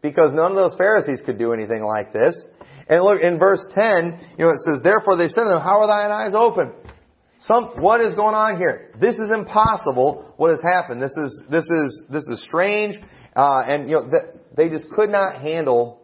[0.03, 2.41] Because none of those Pharisees could do anything like this.
[2.89, 5.81] And look, in verse 10, you know, it says, Therefore they said to them, How
[5.81, 6.73] are thine eyes open?
[7.43, 8.93] Some, what is going on here?
[9.01, 10.35] This is impossible.
[10.37, 11.01] What has happened?
[11.01, 12.97] This is this is this is strange,
[13.35, 14.11] uh, and you know
[14.55, 16.03] they just could not handle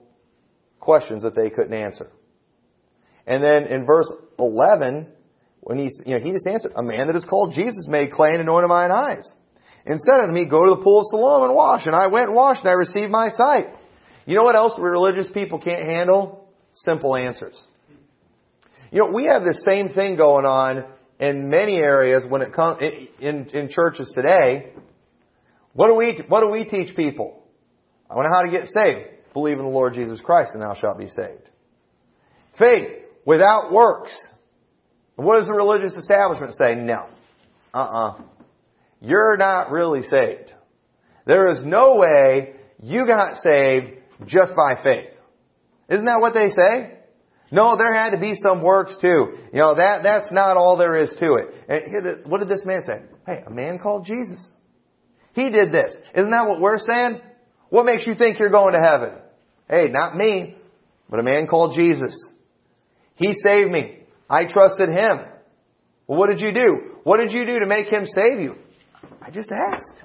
[0.80, 2.10] questions that they couldn't answer.
[3.26, 5.08] And then in verse 11,
[5.60, 8.30] when he you know he just answered, a man that is called Jesus made clay
[8.30, 9.28] and anointed mine eyes.
[9.84, 11.84] Instead of me, go to the pool of Siloam and wash.
[11.84, 13.66] And I went and washed, and I received my sight.
[14.26, 16.48] You know what else religious people can't handle?
[16.74, 17.60] Simple answers.
[18.90, 20.84] You know, we have the same thing going on
[21.18, 24.72] in many areas when it comes in, in churches today.
[25.72, 27.42] What do we what do we teach people?
[28.10, 29.08] I want to how to get saved.
[29.32, 31.48] Believe in the Lord Jesus Christ and thou shalt be saved.
[32.58, 32.88] Faith
[33.24, 34.12] without works.
[35.16, 36.74] What does the religious establishment say?
[36.74, 37.06] No.
[37.72, 38.22] Uh-uh.
[39.00, 40.52] You're not really saved.
[41.26, 45.10] There is no way you got saved just by faith.
[45.88, 46.98] Isn't that what they say?
[47.50, 49.38] No, there had to be some works too.
[49.52, 51.54] You know, that, that's not all there is to it.
[51.68, 53.02] And what did this man say?
[53.26, 54.44] Hey, a man called Jesus.
[55.34, 55.94] He did this.
[56.14, 57.20] Isn't that what we're saying?
[57.68, 59.12] What makes you think you're going to heaven?
[59.68, 60.56] Hey, not me,
[61.08, 62.16] but a man called Jesus.
[63.16, 64.00] He saved me.
[64.28, 65.20] I trusted him.
[66.06, 66.96] Well, what did you do?
[67.04, 68.56] What did you do to make him save you?
[69.20, 70.04] I just asked.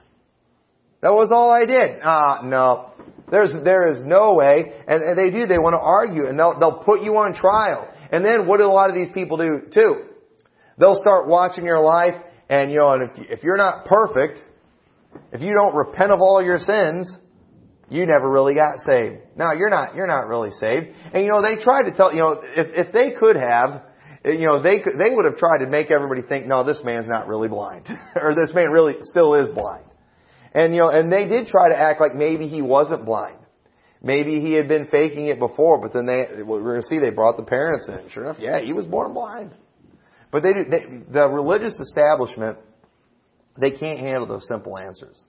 [1.02, 2.00] That was all I did.
[2.04, 2.92] Ah, no.
[3.30, 4.72] There's, there is no way.
[4.88, 7.88] And, and they do, they want to argue and they'll, they'll put you on trial.
[8.12, 10.06] And then what do a lot of these people do too?
[10.78, 12.16] They'll start watching your life
[12.50, 14.40] and you know, and if, if you're not perfect,
[15.32, 17.10] if you don't repent of all your sins,
[17.90, 19.20] you never really got saved.
[19.38, 20.88] Now you're not, you're not really saved.
[21.14, 23.84] And you know, they tried to tell, you know, if, if they could have,
[24.26, 27.08] you know, they could, they would have tried to make everybody think, no, this man's
[27.08, 27.88] not really blind.
[28.16, 29.86] or this man really still is blind.
[30.54, 33.38] And you know, and they did try to act like maybe he wasn't blind.
[34.04, 37.12] Maybe he had been faking it before, but then they, we're going to see they
[37.12, 38.10] brought the parents in.
[38.10, 39.52] Sure enough, yeah, he was born blind.
[40.32, 42.58] But they, do, they the religious establishment,
[43.60, 45.24] they can't handle those simple answers.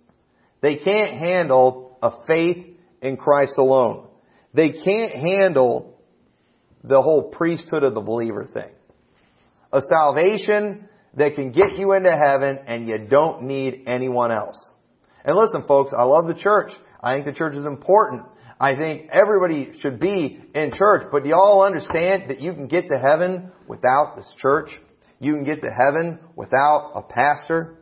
[0.63, 2.67] They can't handle a faith
[3.03, 4.07] in Christ alone.
[4.55, 5.99] They can't handle
[6.83, 8.71] the whole priesthood of the believer thing.
[9.73, 14.71] A salvation that can get you into heaven and you don't need anyone else.
[15.25, 16.73] And listen, folks, I love the church.
[17.03, 18.23] I think the church is important.
[18.61, 22.89] I think everybody should be in church, but do y'all understand that you can get
[22.89, 24.71] to heaven without this church?
[25.19, 27.79] You can get to heaven without a pastor?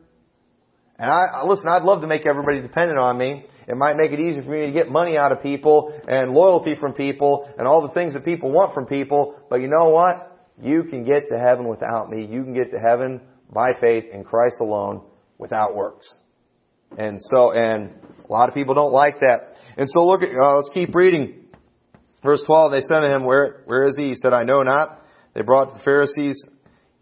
[0.97, 3.45] And I, listen, I'd love to make everybody dependent on me.
[3.67, 6.75] It might make it easier for me to get money out of people and loyalty
[6.79, 9.35] from people and all the things that people want from people.
[9.49, 10.47] But you know what?
[10.61, 12.25] You can get to heaven without me.
[12.25, 15.01] You can get to heaven by faith in Christ alone
[15.37, 16.11] without works.
[16.97, 17.91] And so, and
[18.27, 19.55] a lot of people don't like that.
[19.77, 21.45] And so look at, uh, let's keep reading.
[22.23, 24.09] Verse 12, they said to him, where, where is he?
[24.09, 25.01] He said, I know not.
[25.33, 26.45] They brought the Pharisees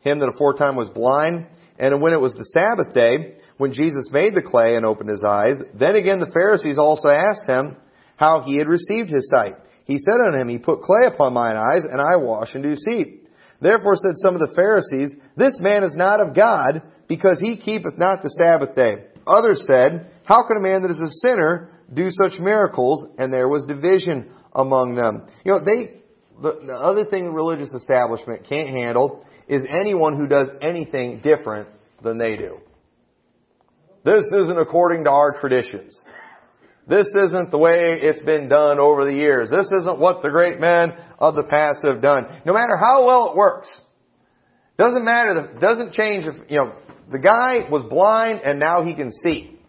[0.02, 1.47] him that aforetime was blind.
[1.78, 5.23] And when it was the Sabbath day, when Jesus made the clay and opened his
[5.28, 7.78] eyes, then again the Pharisees also asked him
[8.15, 9.56] how he had received his sight.
[9.86, 12.75] He said unto him, He put clay upon mine eyes, and I wash and do
[12.75, 13.21] see.
[13.62, 17.97] Therefore said some of the Pharisees, This man is not of God, because he keepeth
[17.97, 19.09] not the Sabbath day.
[19.29, 23.05] Others said, How can a man that is a sinner do such miracles?
[23.17, 25.27] And there was division among them.
[25.45, 26.01] You know, they,
[26.41, 31.69] the, the other thing the religious establishment can't handle is anyone who does anything different
[32.03, 32.57] than they do.
[34.03, 35.99] This isn't according to our traditions.
[36.87, 39.49] This isn't the way it's been done over the years.
[39.49, 42.41] This isn't what the great men of the past have done.
[42.45, 43.69] No matter how well it works,
[44.77, 45.55] doesn't matter.
[45.59, 46.73] Doesn't change you know
[47.12, 49.60] the guy was blind and now he can see.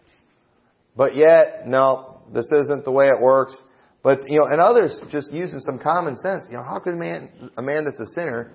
[0.95, 3.55] But yet, no, this isn't the way it works.
[4.03, 6.45] But, you know, and others just using some common sense.
[6.49, 8.51] You know, how could a man, a man that's a sinner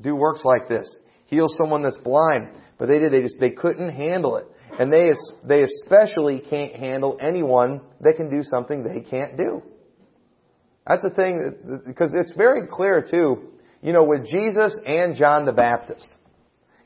[0.00, 0.86] do works like this?
[1.26, 2.48] Heal someone that's blind.
[2.78, 4.46] But they did, they just, they couldn't handle it.
[4.78, 5.12] And they,
[5.44, 9.62] they especially can't handle anyone that can do something they can't do.
[10.86, 13.48] That's the thing, that, because it's very clear too,
[13.82, 16.06] you know, with Jesus and John the Baptist.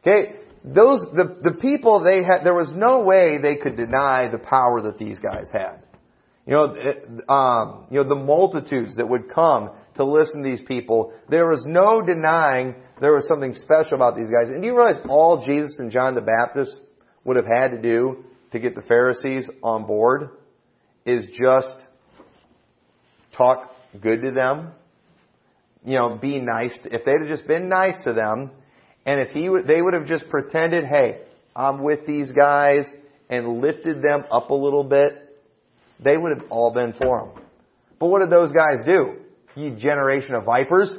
[0.00, 4.38] Okay, those the the people they had there was no way they could deny the
[4.38, 5.82] power that these guys had.
[6.46, 10.62] You know, it, um, you know the multitudes that would come to listen to these
[10.66, 11.12] people.
[11.28, 14.50] There was no denying there was something special about these guys.
[14.50, 16.76] And do you realize all Jesus and John the Baptist
[17.24, 20.30] would have had to do to get the Pharisees on board
[21.06, 21.86] is just
[23.36, 23.70] talk
[24.00, 24.72] good to them.
[25.84, 26.72] You know, be nice.
[26.84, 28.50] If they'd have just been nice to them,
[29.06, 31.22] and if he would, they would have just pretended, hey,
[31.54, 32.86] I'm with these guys,
[33.28, 35.38] and lifted them up a little bit,
[36.04, 37.42] they would have all been for him.
[37.98, 39.16] But what did those guys do?
[39.54, 40.94] You generation of vipers.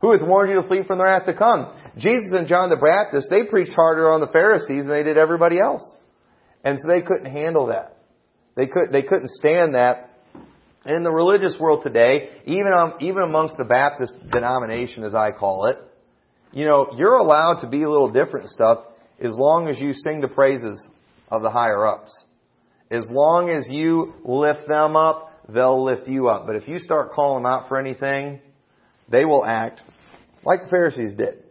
[0.00, 1.72] Who hath warned you to flee from the wrath to come?
[1.96, 5.58] Jesus and John the Baptist, they preached harder on the Pharisees than they did everybody
[5.60, 5.82] else.
[6.64, 7.96] And so they couldn't handle that.
[8.56, 10.10] They could they couldn't stand that.
[10.84, 15.30] And in the religious world today, even um, even amongst the Baptist denomination, as I
[15.30, 15.76] call it,
[16.52, 18.84] you know, you're allowed to be a little different stuff
[19.20, 20.82] as long as you sing the praises
[21.30, 22.12] of the higher ups.
[22.90, 26.46] As long as you lift them up, they'll lift you up.
[26.46, 28.40] But if you start calling them out for anything,
[29.10, 29.82] they will act
[30.44, 31.44] like the Pharisees did.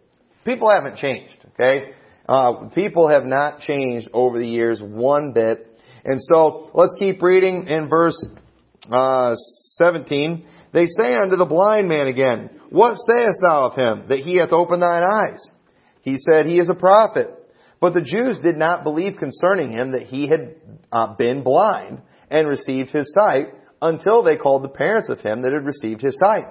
[0.46, 1.94] People haven't changed, okay?
[2.28, 5.80] Uh, people have not changed over the years one bit.
[6.04, 8.18] And so let's keep reading in verse
[8.92, 9.36] uh,
[9.84, 10.46] 17.
[10.74, 14.52] They say unto the blind man again, What sayest thou of him, that he hath
[14.52, 15.42] opened thine eyes?
[16.02, 17.30] He said, He is a prophet.
[17.80, 20.56] But the Jews did not believe concerning him that he had
[20.92, 23.48] uh, been blind and received his sight
[23.82, 26.46] until they called the parents of him that had received his sight.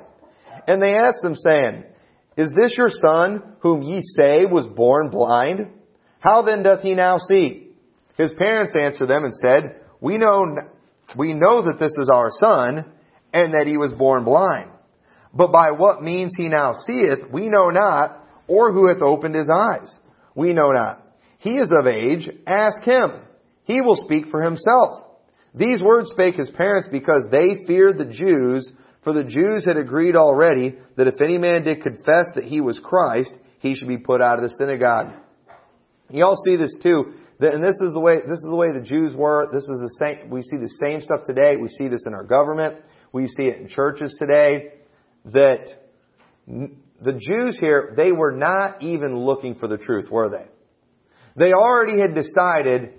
[0.66, 1.84] And they asked them, saying,
[2.36, 5.70] Is this your son, whom ye say was born blind?
[6.20, 7.70] How then doth he now see?
[8.16, 10.44] His parents answered them and said, We know,
[11.16, 12.92] we know that this is our son,
[13.36, 14.70] and that he was born blind.
[15.34, 19.50] But by what means he now seeth, we know not, or who hath opened his
[19.54, 19.94] eyes.
[20.34, 21.02] We know not.
[21.38, 23.12] He is of age, ask him.
[23.64, 25.02] He will speak for himself.
[25.54, 28.70] These words spake his parents because they feared the Jews,
[29.04, 32.80] for the Jews had agreed already that if any man did confess that he was
[32.82, 35.12] Christ, he should be put out of the synagogue.
[36.08, 38.84] You all see this too, and this is the way this is the way the
[38.84, 39.48] Jews were.
[39.52, 40.30] This is the same.
[40.30, 41.56] We see the same stuff today.
[41.60, 42.76] We see this in our government.
[43.12, 44.72] We see it in churches today.
[45.26, 45.66] That
[46.46, 50.46] the Jews here, they were not even looking for the truth, were they?
[51.36, 52.94] They already had decided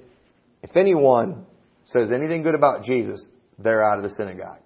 [0.61, 1.45] if anyone
[1.85, 3.23] says anything good about Jesus,
[3.57, 4.59] they're out of the synagogue.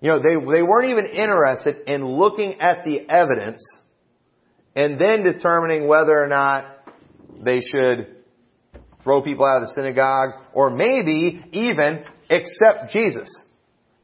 [0.00, 3.62] You know, they, they weren't even interested in looking at the evidence
[4.76, 6.66] and then determining whether or not
[7.42, 8.16] they should
[9.02, 13.30] throw people out of the synagogue or maybe even accept Jesus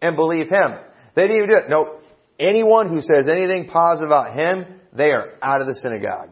[0.00, 0.78] and believe Him.
[1.14, 1.70] They didn't even do it.
[1.70, 2.00] No,
[2.38, 6.30] anyone who says anything positive about Him, they are out of the synagogue.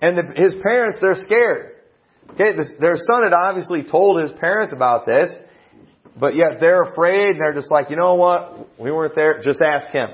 [0.00, 1.72] And the, his parents, they're scared.
[2.32, 5.36] Okay, this, their son had obviously told his parents about this,
[6.18, 8.78] but yet they're afraid and they're just like, you know what?
[8.78, 9.42] We weren't there.
[9.42, 10.10] Just ask him.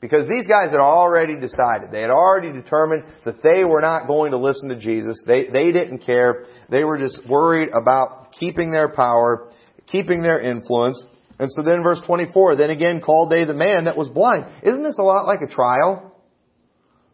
[0.00, 1.90] Because these guys had already decided.
[1.90, 5.22] They had already determined that they were not going to listen to Jesus.
[5.26, 6.44] They, they didn't care.
[6.68, 9.50] They were just worried about keeping their power,
[9.86, 11.02] keeping their influence.
[11.38, 14.46] And so then verse 24, then again called they the man that was blind.
[14.62, 16.14] Isn't this a lot like a trial?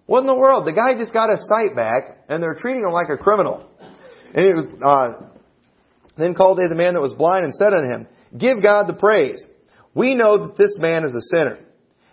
[0.07, 0.67] What in the world?
[0.67, 3.69] The guy just got his sight back, and they're treating him like a criminal.
[4.35, 5.27] And it, uh,
[6.17, 8.07] then called they the man that was blind and said unto him,
[8.37, 9.43] Give God the praise.
[9.95, 11.59] We know that this man is a sinner.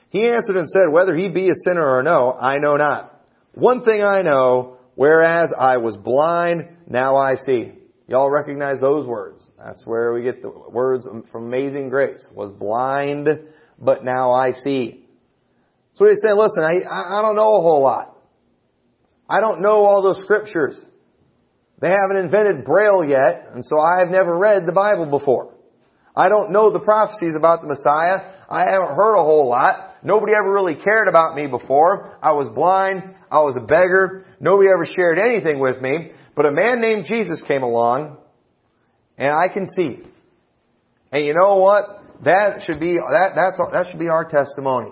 [0.10, 3.24] He answered and said, Whether he be a sinner or no, I know not.
[3.54, 7.74] One thing I know, whereas I was blind, now I see.
[8.10, 9.48] Y'all recognize those words.
[9.63, 12.26] That's where we get the words from Amazing Grace.
[12.34, 13.28] Was blind,
[13.78, 15.06] but now I see.
[15.93, 18.17] So he's saying, listen, I, I don't know a whole lot.
[19.30, 20.80] I don't know all those scriptures.
[21.82, 25.54] They haven't invented Braille yet, and so I have never read the Bible before.
[26.15, 28.34] I don't know the prophecies about the Messiah.
[28.50, 29.98] I haven't heard a whole lot.
[30.02, 32.17] Nobody ever really cared about me before.
[32.24, 33.04] I was blind.
[33.32, 34.26] I was a beggar.
[34.39, 36.12] Nobody ever shared anything with me.
[36.39, 38.15] But a man named Jesus came along,
[39.17, 39.99] and I can see.
[41.12, 42.02] And you know what?
[42.23, 44.91] That should be that that's that should be our testimony.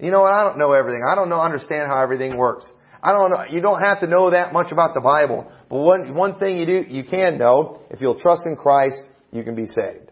[0.00, 0.34] You know what?
[0.34, 1.02] I don't know everything.
[1.08, 2.68] I don't know, understand how everything works.
[3.00, 5.52] I don't know, you don't have to know that much about the Bible.
[5.70, 8.96] But one, one thing you do, you can know, if you'll trust in Christ,
[9.30, 10.10] you can be saved.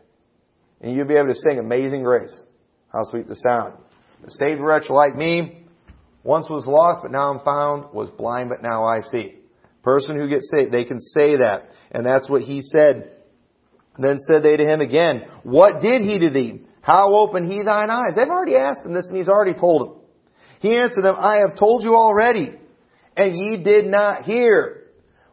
[0.81, 2.45] And you'll be able to sing Amazing Grace.
[2.93, 3.75] How sweet the sound.
[4.23, 5.64] The saved wretch like me,
[6.23, 9.39] once was lost, but now I'm found, was blind, but now I see.
[9.83, 11.70] Person who gets saved, they can say that.
[11.91, 13.12] And that's what he said.
[13.99, 16.62] Then said they to him again, What did he to thee?
[16.81, 18.14] How open he thine eyes?
[18.16, 19.97] They've already asked him this and he's already told them.
[20.61, 22.53] He answered them, I have told you already,
[23.16, 24.85] and ye did not hear.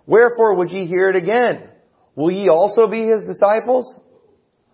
[0.05, 1.69] Wherefore would ye hear it again?
[2.15, 3.93] Will ye also be his disciples?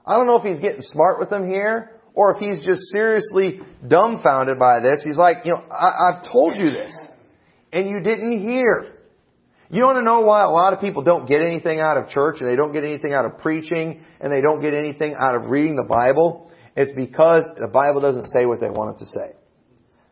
[0.06, 3.62] I don't know if he's getting smart with them here, or if he's just seriously
[3.88, 5.02] dumbfounded by this.
[5.04, 6.94] He's like, you know, I, have told you this,
[7.72, 9.00] and you didn't hear.
[9.74, 12.36] You want to know why a lot of people don't get anything out of church
[12.40, 15.50] and they don't get anything out of preaching and they don't get anything out of
[15.50, 16.52] reading the Bible?
[16.76, 19.36] It's because the Bible doesn't say what they want it to say.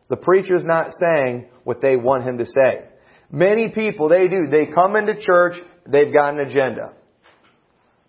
[0.08, 2.88] The preacher's not saying what they want him to say.
[3.30, 4.48] Many people, they do.
[4.48, 5.54] They come into church,
[5.86, 6.94] they've got an agenda.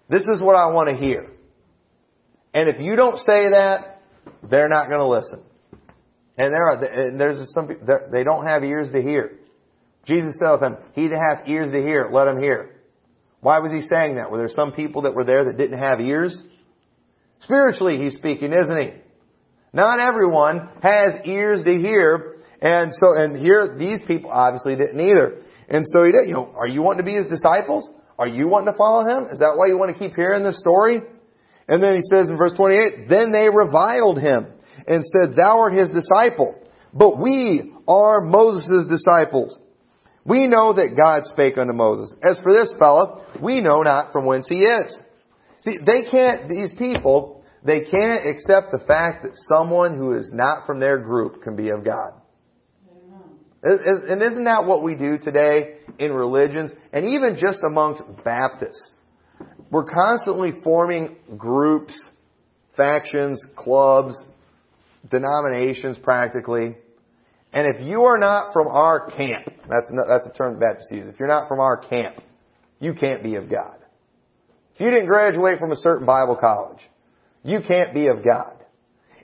[0.09, 1.33] This is what I want to hear.
[2.55, 4.01] And if you don't say that,
[4.49, 5.43] they're not going to listen.
[6.35, 9.37] And there are, and there's some people, they don't have ears to hear.
[10.05, 12.81] Jesus said to them, he that hath ears to hear, let him hear.
[13.41, 14.31] Why was he saying that?
[14.31, 16.41] Were there some people that were there that didn't have ears?
[17.41, 18.93] Spiritually, he's speaking, isn't he?
[19.73, 25.41] Not everyone has ears to hear, and so, and here, these people obviously didn't either.
[25.67, 27.89] And so he did, you know, are you wanting to be his disciples?
[28.17, 29.25] Are you wanting to follow him?
[29.31, 31.01] Is that why you want to keep hearing this story?
[31.67, 34.47] And then he says in verse 28, Then they reviled him
[34.87, 36.55] and said, Thou art his disciple,
[36.93, 39.59] but we are Moses' disciples.
[40.25, 42.15] We know that God spake unto Moses.
[42.23, 44.97] As for this fellow, we know not from whence he is.
[45.61, 50.65] See, they can't, these people, they can't accept the fact that someone who is not
[50.65, 52.13] from their group can be of God.
[53.65, 58.91] And isn't that what we do today in religions and even just amongst Baptists?
[59.71, 61.93] We're constantly forming groups,
[62.75, 64.13] factions, clubs,
[65.09, 66.75] denominations practically.
[67.53, 71.19] And if you are not from our camp, that's, that's a term Baptists use, if
[71.19, 72.15] you're not from our camp,
[72.79, 73.77] you can't be of God.
[74.73, 76.79] If you didn't graduate from a certain Bible college,
[77.43, 78.55] you can't be of God.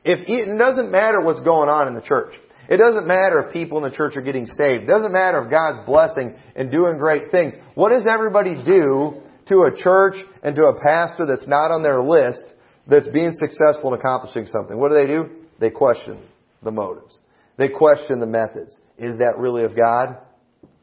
[0.03, 2.33] If it doesn't matter what's going on in the church.
[2.69, 4.83] It doesn't matter if people in the church are getting saved.
[4.83, 7.53] It doesn't matter if God's blessing and doing great things.
[7.73, 11.99] What does everybody do to a church and to a pastor that's not on their
[11.99, 12.43] list
[12.85, 14.77] that's being successful in accomplishing something?
[14.77, 15.29] What do they do?
[15.59, 16.21] They question
[16.61, 17.17] the motives.
[17.59, 18.75] They question the methods.
[18.97, 20.17] Is that really of God?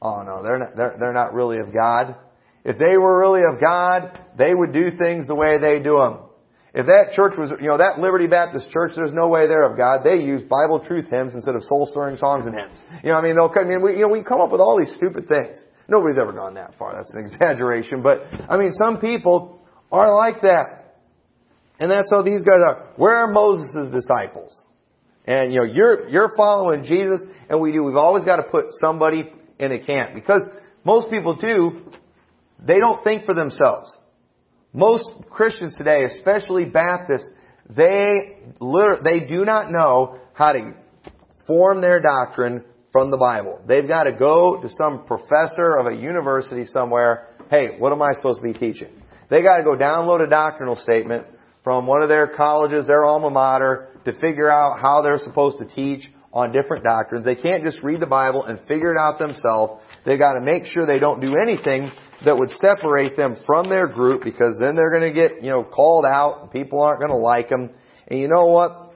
[0.02, 2.14] Oh no, they're not, they're, they're not really of God.
[2.64, 6.18] If they were really of God, they would do things the way they do them.
[6.74, 9.78] If that church was, you know, that Liberty Baptist church, there's no way they're of
[9.78, 10.04] God.
[10.04, 12.82] They use Bible truth hymns instead of soul stirring songs and hymns.
[13.02, 14.76] You know, I mean, they'll, I mean, we, you know, we come up with all
[14.78, 15.56] these stupid things.
[15.88, 16.94] Nobody's ever gone that far.
[16.94, 18.02] That's an exaggeration.
[18.02, 20.98] But, I mean, some people are like that.
[21.80, 22.92] And that's how these guys are.
[22.96, 24.65] Where are Moses' disciples?
[25.26, 27.82] And, you know, you're, you're following Jesus, and we do.
[27.82, 30.14] We've always got to put somebody in a camp.
[30.14, 30.42] Because
[30.84, 31.82] most people do,
[32.64, 33.96] they don't think for themselves.
[34.72, 37.28] Most Christians today, especially Baptists,
[37.68, 38.38] they,
[39.02, 40.74] they do not know how to
[41.46, 43.60] form their doctrine from the Bible.
[43.66, 47.28] They've got to go to some professor of a university somewhere.
[47.50, 48.90] Hey, what am I supposed to be teaching?
[49.28, 51.26] They got to go download a doctrinal statement
[51.64, 55.66] from one of their colleges, their alma mater, to figure out how they're supposed to
[55.66, 57.24] teach on different doctrines.
[57.24, 59.82] They can't just read the Bible and figure it out themselves.
[60.04, 61.90] They got to make sure they don't do anything
[62.24, 65.64] that would separate them from their group because then they're going to get, you know,
[65.64, 67.70] called out and people aren't going to like them.
[68.08, 68.94] And you know what?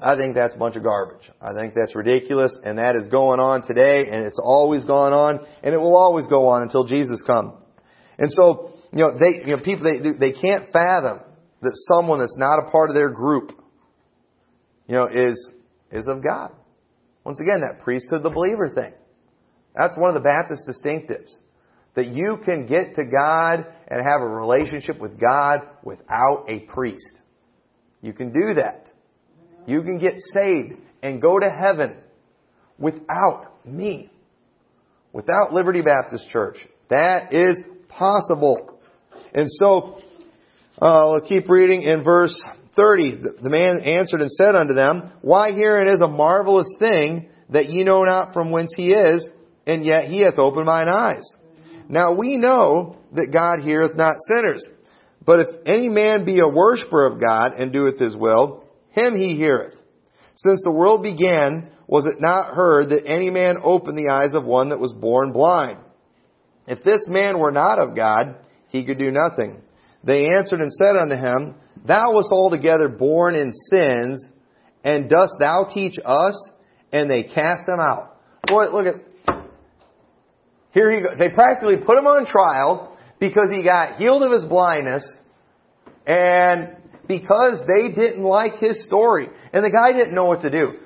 [0.00, 1.30] I think that's a bunch of garbage.
[1.40, 5.46] I think that's ridiculous and that is going on today and it's always gone on
[5.62, 7.54] and it will always go on until Jesus comes.
[8.18, 11.20] And so, you know, they, you know, people, they, they can't fathom
[11.62, 13.52] that someone that's not a part of their group,
[14.92, 15.48] you know, is,
[15.90, 16.50] is of God.
[17.24, 18.92] Once again, that priesthood, the believer thing.
[19.74, 21.34] That's one of the Baptist distinctives.
[21.94, 27.10] That you can get to God and have a relationship with God without a priest.
[28.02, 28.88] You can do that.
[29.66, 31.96] You can get saved and go to heaven
[32.76, 34.10] without me.
[35.14, 36.58] Without Liberty Baptist Church.
[36.90, 38.78] That is possible.
[39.32, 40.02] And so,
[40.82, 42.38] uh, let's keep reading in verse
[42.76, 43.16] 30.
[43.42, 47.84] The man answered and said unto them, Why herein is a marvelous thing that ye
[47.84, 49.28] know not from whence he is,
[49.66, 51.24] and yet he hath opened mine eyes.
[51.88, 54.64] Now we know that God heareth not sinners.
[55.24, 59.36] But if any man be a worshipper of God and doeth his will, him he
[59.36, 59.74] heareth.
[60.34, 64.44] Since the world began, was it not heard that any man opened the eyes of
[64.44, 65.78] one that was born blind?
[66.66, 68.36] If this man were not of God,
[68.68, 69.60] he could do nothing.
[70.04, 74.24] They answered and said unto him, Thou wast altogether born in sins,
[74.84, 76.36] and dost thou teach us?
[76.92, 78.16] And they cast him out.
[78.46, 78.96] Boy, look at,
[80.72, 81.18] here he goes.
[81.18, 85.04] They practically put him on trial because he got healed of his blindness
[86.06, 86.76] and
[87.06, 89.28] because they didn't like his story.
[89.52, 90.78] And the guy didn't know what to do.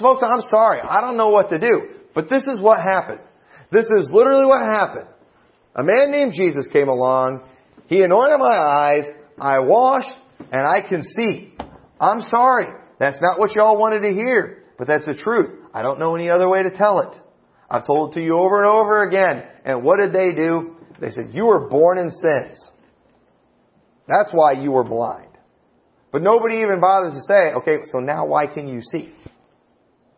[0.00, 0.80] Folks, I'm sorry.
[0.80, 1.88] I don't know what to do.
[2.14, 3.20] But this is what happened.
[3.70, 5.06] This is literally what happened.
[5.76, 7.42] A man named Jesus came along.
[7.90, 9.04] He anointed my eyes.
[9.36, 10.12] I washed
[10.52, 11.52] and I can see.
[12.00, 12.66] I'm sorry.
[13.00, 14.62] That's not what y'all wanted to hear.
[14.78, 15.58] But that's the truth.
[15.74, 17.20] I don't know any other way to tell it.
[17.68, 19.42] I've told it to you over and over again.
[19.64, 20.76] And what did they do?
[21.00, 22.70] They said, you were born in sins.
[24.06, 25.26] That's why you were blind.
[26.12, 29.12] But nobody even bothers to say, okay, so now why can you see?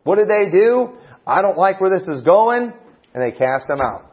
[0.04, 0.98] What did they do?
[1.26, 2.72] I don't like where this is going,
[3.14, 4.11] and they cast them out.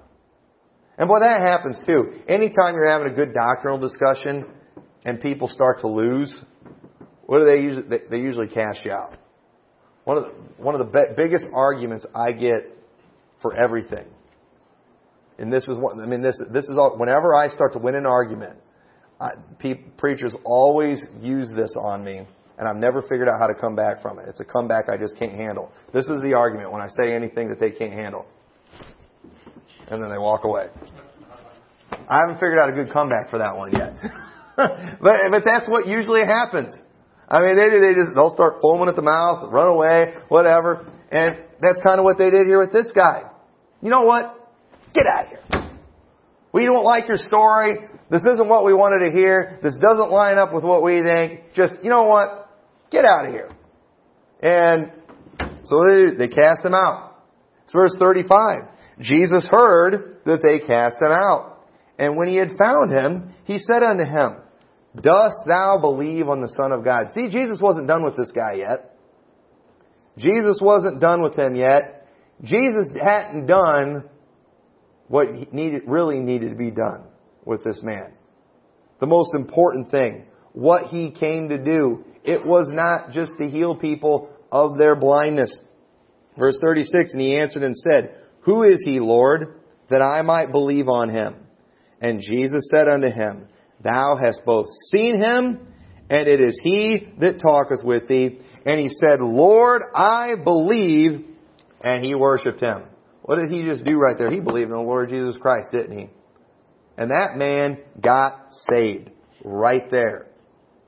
[0.99, 2.19] And boy, that happens too.
[2.27, 4.45] Anytime you're having a good doctrinal discussion
[5.05, 6.29] and people start to lose,
[7.25, 7.99] what do they usually?
[8.09, 8.47] They, usually
[8.83, 9.15] you out.
[10.03, 10.29] One of the,
[10.61, 12.75] one of the be- biggest arguments I get
[13.41, 14.07] for everything,
[15.37, 16.21] and this is what I mean.
[16.21, 16.97] This this is all.
[16.97, 18.59] Whenever I start to win an argument,
[19.21, 22.27] I, pe- preachers always use this on me,
[22.57, 24.25] and I've never figured out how to come back from it.
[24.27, 25.71] It's a comeback I just can't handle.
[25.93, 28.25] This is the argument when I say anything that they can't handle
[29.91, 30.67] and then they walk away.
[31.91, 33.95] I haven't figured out a good comeback for that one yet.
[34.55, 36.73] but but that's what usually happens.
[37.27, 41.37] I mean, they they just they'll start foaming at the mouth, run away, whatever, and
[41.61, 43.23] that's kind of what they did here with this guy.
[43.81, 44.35] You know what?
[44.93, 45.69] Get out of here.
[46.51, 47.77] We don't like your story.
[48.09, 49.59] This isn't what we wanted to hear.
[49.61, 51.53] This doesn't line up with what we think.
[51.53, 52.49] Just you know what?
[52.91, 53.49] Get out of here.
[54.41, 54.91] And
[55.65, 57.23] so they, they cast him out.
[57.65, 58.63] It's verse 35.
[58.99, 61.67] Jesus heard that they cast him out.
[61.97, 64.37] And when he had found him, he said unto him,
[64.95, 67.11] Dost thou believe on the Son of God?
[67.13, 68.97] See, Jesus wasn't done with this guy yet.
[70.17, 72.07] Jesus wasn't done with him yet.
[72.43, 74.03] Jesus hadn't done
[75.07, 77.03] what needed, really needed to be done
[77.45, 78.13] with this man.
[78.99, 83.75] The most important thing, what he came to do, it was not just to heal
[83.75, 85.55] people of their blindness.
[86.37, 88.15] Verse 36, and he answered and said,
[88.49, 89.59] who is he, Lord,
[89.91, 91.35] that I might believe on him?
[92.01, 93.47] And Jesus said unto him,
[93.83, 95.67] Thou hast both seen him,
[96.09, 98.39] and it is he that talketh with thee.
[98.65, 101.25] And he said, Lord, I believe.
[101.83, 102.85] And he worshiped him.
[103.21, 104.31] What did he just do right there?
[104.31, 106.09] He believed in the Lord Jesus Christ, didn't he?
[106.97, 109.11] And that man got saved
[109.43, 110.25] right there.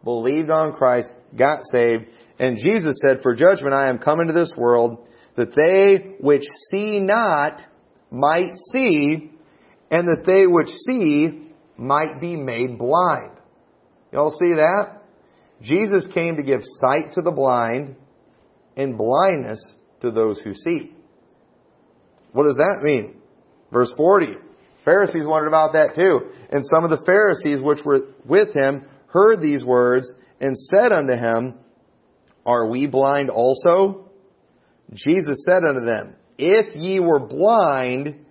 [0.04, 2.06] Believed on Christ, got saved.
[2.40, 7.00] And Jesus said, For judgment I am come into this world that they which see
[7.00, 7.62] not
[8.12, 9.32] might see,
[9.90, 13.32] and that they which see might be made blind.
[14.12, 15.02] Y'all see that?
[15.62, 17.96] Jesus came to give sight to the blind
[18.76, 19.64] and blindness
[20.02, 20.94] to those who see.
[22.34, 23.16] What does that mean?
[23.72, 24.28] Verse 40.
[24.84, 26.32] Pharisees wondered about that too.
[26.52, 31.14] And some of the Pharisees which were with him heard these words and said unto
[31.14, 31.56] him,
[32.46, 34.11] Are we blind also?
[34.94, 38.26] Jesus said unto them, If ye were blind,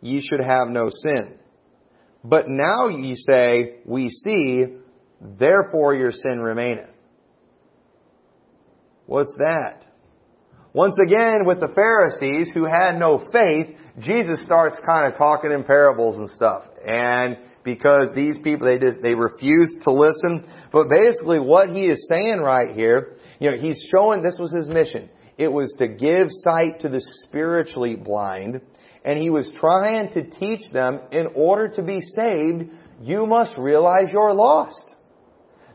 [0.00, 1.38] ye should have no sin.
[2.24, 4.64] But now ye say, We see,
[5.20, 6.90] therefore your sin remaineth.
[9.06, 9.84] What's that?
[10.72, 15.62] Once again, with the Pharisees who had no faith, Jesus starts kind of talking in
[15.62, 16.64] parables and stuff.
[16.84, 20.48] And because these people, they just, they refuse to listen.
[20.72, 24.66] But basically what he is saying right here, you know, he's showing this was his
[24.66, 25.08] mission.
[25.36, 28.60] It was to give sight to the spiritually blind.
[29.04, 32.70] And he was trying to teach them in order to be saved,
[33.00, 34.94] you must realize you're lost.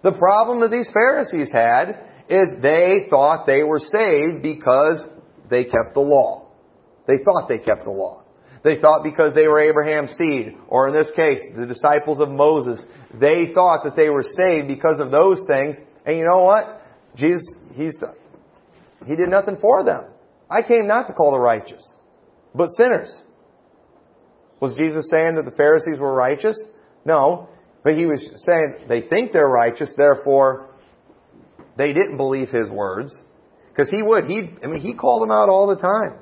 [0.01, 5.03] The problem that these Pharisees had is they thought they were saved because
[5.49, 6.47] they kept the law.
[7.07, 8.24] They thought they kept the law.
[8.64, 12.80] They thought because they were Abraham's seed, or in this case, the disciples of Moses,
[13.14, 15.76] they thought that they were saved because of those things.
[16.05, 16.82] And you know what?
[17.16, 17.43] Jesus,
[17.74, 17.97] He's
[19.06, 20.06] he did nothing for them.
[20.50, 21.88] I came not to call the righteous,
[22.54, 23.22] but sinners.
[24.60, 26.60] Was Jesus saying that the Pharisees were righteous?
[27.06, 27.47] No.
[27.84, 30.70] But he was saying they think they're righteous, therefore
[31.78, 33.14] they didn't believe his words.
[33.70, 34.26] Because he would.
[34.26, 36.20] He, I mean, he called them out all the time.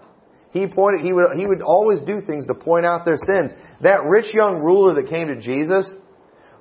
[0.51, 3.51] He pointed, he would, he would always do things to point out their sins.
[3.81, 5.93] That rich young ruler that came to Jesus,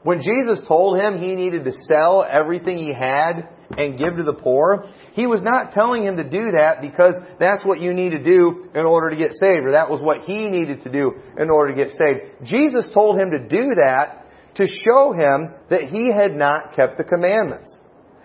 [0.06, 4.34] when Jesus told him he needed to sell everything he had and give to the
[4.40, 8.22] poor, he was not telling him to do that because that's what you need to
[8.22, 11.50] do in order to get saved, or that was what he needed to do in
[11.50, 12.44] order to get saved.
[12.44, 17.04] Jesus told him to do that to show him that he had not kept the
[17.04, 17.76] commandments.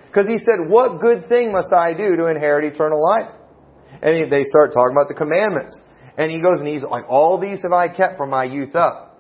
[0.06, 3.34] Because he said, what good thing must I do to inherit eternal life?
[4.04, 5.82] And they start talking about the commandments.
[6.16, 9.18] And he goes and he's like, all these have I kept from my youth up.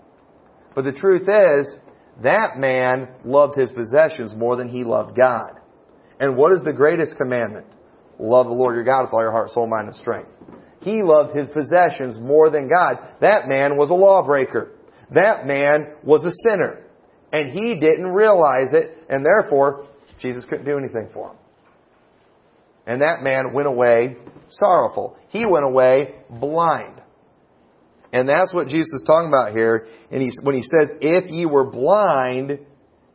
[0.75, 1.75] But the truth is,
[2.23, 5.51] that man loved his possessions more than he loved God.
[6.19, 7.65] And what is the greatest commandment?
[8.19, 10.29] Love the Lord your God with all your heart, soul, mind, and strength.
[10.81, 12.93] He loved his possessions more than God.
[13.21, 14.71] That man was a lawbreaker.
[15.13, 16.85] That man was a sinner.
[17.31, 19.87] And he didn't realize it, and therefore,
[20.19, 21.37] Jesus couldn't do anything for him.
[22.85, 24.17] And that man went away
[24.49, 25.17] sorrowful.
[25.29, 27.01] He went away blind.
[28.13, 29.87] And that's what Jesus is talking about here.
[30.11, 32.59] And he, when he says, if ye were blind,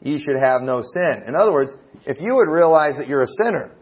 [0.00, 1.24] ye should have no sin.
[1.26, 1.72] In other words,
[2.06, 3.72] if you would realize that you're a sinner,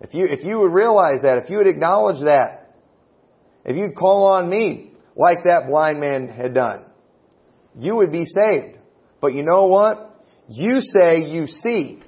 [0.00, 2.74] if you, if you would realize that, if you would acknowledge that,
[3.64, 6.84] if you'd call on me like that blind man had done,
[7.74, 8.78] you would be saved.
[9.20, 10.24] But you know what?
[10.48, 12.02] You say you see.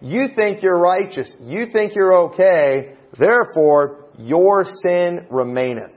[0.00, 1.30] You think you're righteous.
[1.40, 2.94] You think you're okay.
[3.18, 5.93] Therefore, your sin remaineth.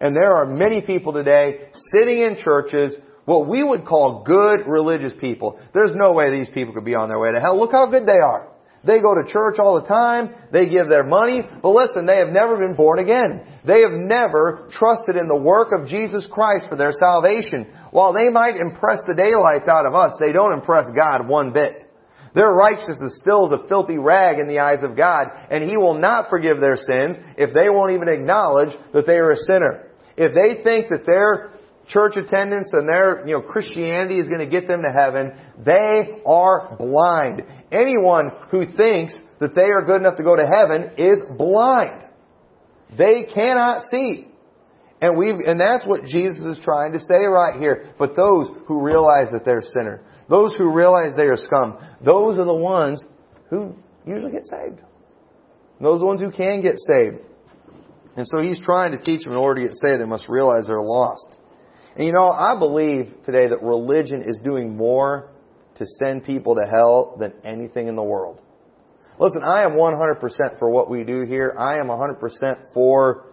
[0.00, 5.12] And there are many people today sitting in churches, what we would call good religious
[5.20, 5.58] people.
[5.72, 7.58] There's no way these people could be on their way to hell.
[7.58, 8.54] Look how good they are.
[8.86, 10.34] They go to church all the time.
[10.52, 11.40] They give their money.
[11.62, 13.40] But listen, they have never been born again.
[13.64, 17.72] They have never trusted in the work of Jesus Christ for their salvation.
[17.92, 21.83] While they might impress the daylights out of us, they don't impress God one bit.
[22.34, 25.94] Their righteousness still is a filthy rag in the eyes of God, and He will
[25.94, 29.90] not forgive their sins if they won't even acknowledge that they are a sinner.
[30.16, 31.52] If they think that their
[31.88, 35.32] church attendance and their, you know, Christianity is going to get them to heaven,
[35.64, 37.42] they are blind.
[37.70, 42.04] Anyone who thinks that they are good enough to go to heaven is blind.
[42.96, 44.28] They cannot see.
[45.00, 47.92] And we and that's what Jesus is trying to say right here.
[47.98, 50.02] But those who realize that they're sinner,
[50.34, 53.00] those who realize they are scum, those are the ones
[53.50, 53.72] who
[54.04, 54.80] usually get saved.
[55.80, 57.18] Those are the ones who can get saved.
[58.16, 60.64] And so he's trying to teach them in order to get saved, they must realize
[60.66, 61.38] they're lost.
[61.96, 65.30] And you know, I believe today that religion is doing more
[65.76, 68.40] to send people to hell than anything in the world.
[69.20, 71.54] Listen, I am 100% for what we do here.
[71.56, 73.26] I am 100% for,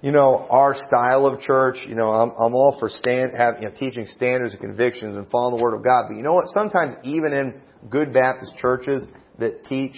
[0.00, 1.78] you know, our style of church.
[1.86, 5.28] You know, I'm, I'm all for stand, have, you know, teaching standards and convictions and
[5.30, 6.06] following the Word of God.
[6.08, 6.46] But you know what?
[6.48, 9.04] Sometimes even in good Baptist churches
[9.38, 9.96] that teach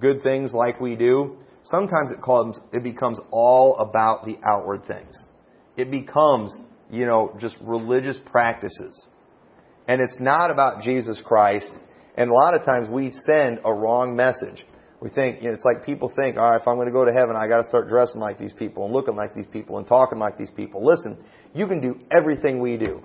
[0.00, 5.16] good things like we do, sometimes it comes, it becomes all about the outward things.
[5.76, 6.54] It becomes,
[6.90, 9.06] you know, just religious practices.
[9.88, 11.66] And it's not about Jesus Christ.
[12.16, 14.64] And a lot of times we send a wrong message.
[15.02, 17.04] We think, you know, it's like people think, all right, if I'm going to go
[17.04, 19.78] to heaven, I got to start dressing like these people and looking like these people
[19.78, 20.86] and talking like these people.
[20.86, 21.18] Listen,
[21.52, 23.02] you can do everything we do.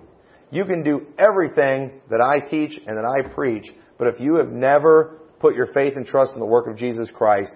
[0.51, 3.65] You can do everything that I teach and that I preach,
[3.97, 7.09] but if you have never put your faith and trust in the work of Jesus
[7.11, 7.55] Christ,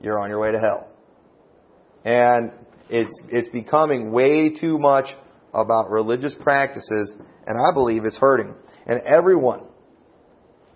[0.00, 0.88] you're on your way to hell.
[2.04, 2.50] And
[2.88, 5.06] it's, it's becoming way too much
[5.54, 7.14] about religious practices,
[7.46, 8.52] and I believe it's hurting.
[8.86, 9.60] And everyone,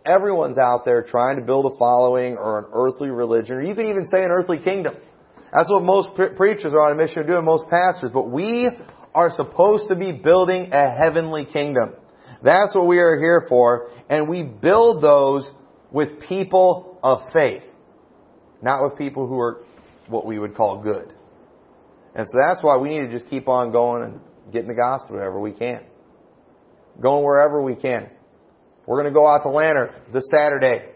[0.05, 3.87] everyone's out there trying to build a following or an earthly religion, or you can
[3.87, 4.97] even say an earthly kingdom.
[5.53, 8.11] That's what most pre- preachers are on a mission of doing, most pastors.
[8.13, 8.69] But we
[9.15, 11.95] are supposed to be building a heavenly kingdom.
[12.43, 15.49] That's what we are here for, and we build those
[15.91, 17.63] with people of faith,
[18.61, 19.65] not with people who are
[20.09, 21.15] what we would call good.
[22.15, 24.21] And so that's why we need to just keep on going and
[24.53, 25.81] getting the gospel wherever we can.
[27.01, 28.11] Going wherever we can.
[28.87, 30.91] We're going to go out to Lanark this Saturday.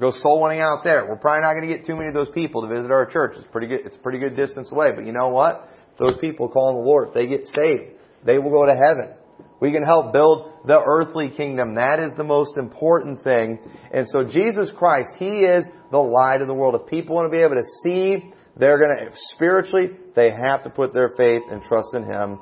[0.00, 1.06] Go soul winning out there.
[1.08, 3.34] We're probably not going to get too many of those people to visit our church.
[3.36, 3.80] It's pretty good.
[3.84, 4.92] It's a pretty good distance away.
[4.94, 5.68] But you know what?
[5.98, 9.14] Those people call on the Lord, if they get saved, they will go to heaven.
[9.60, 11.74] We can help build the earthly kingdom.
[11.74, 13.58] That is the most important thing.
[13.92, 16.80] And so Jesus Christ, He is the light of the world.
[16.80, 20.70] If people want to be able to see, they're going to, spiritually, they have to
[20.70, 22.38] put their faith and trust in Him.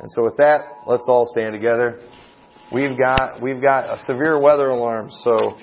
[0.00, 2.02] And so with that, let's all stand together.
[2.72, 5.58] We've got, we've got a severe weather alarm, so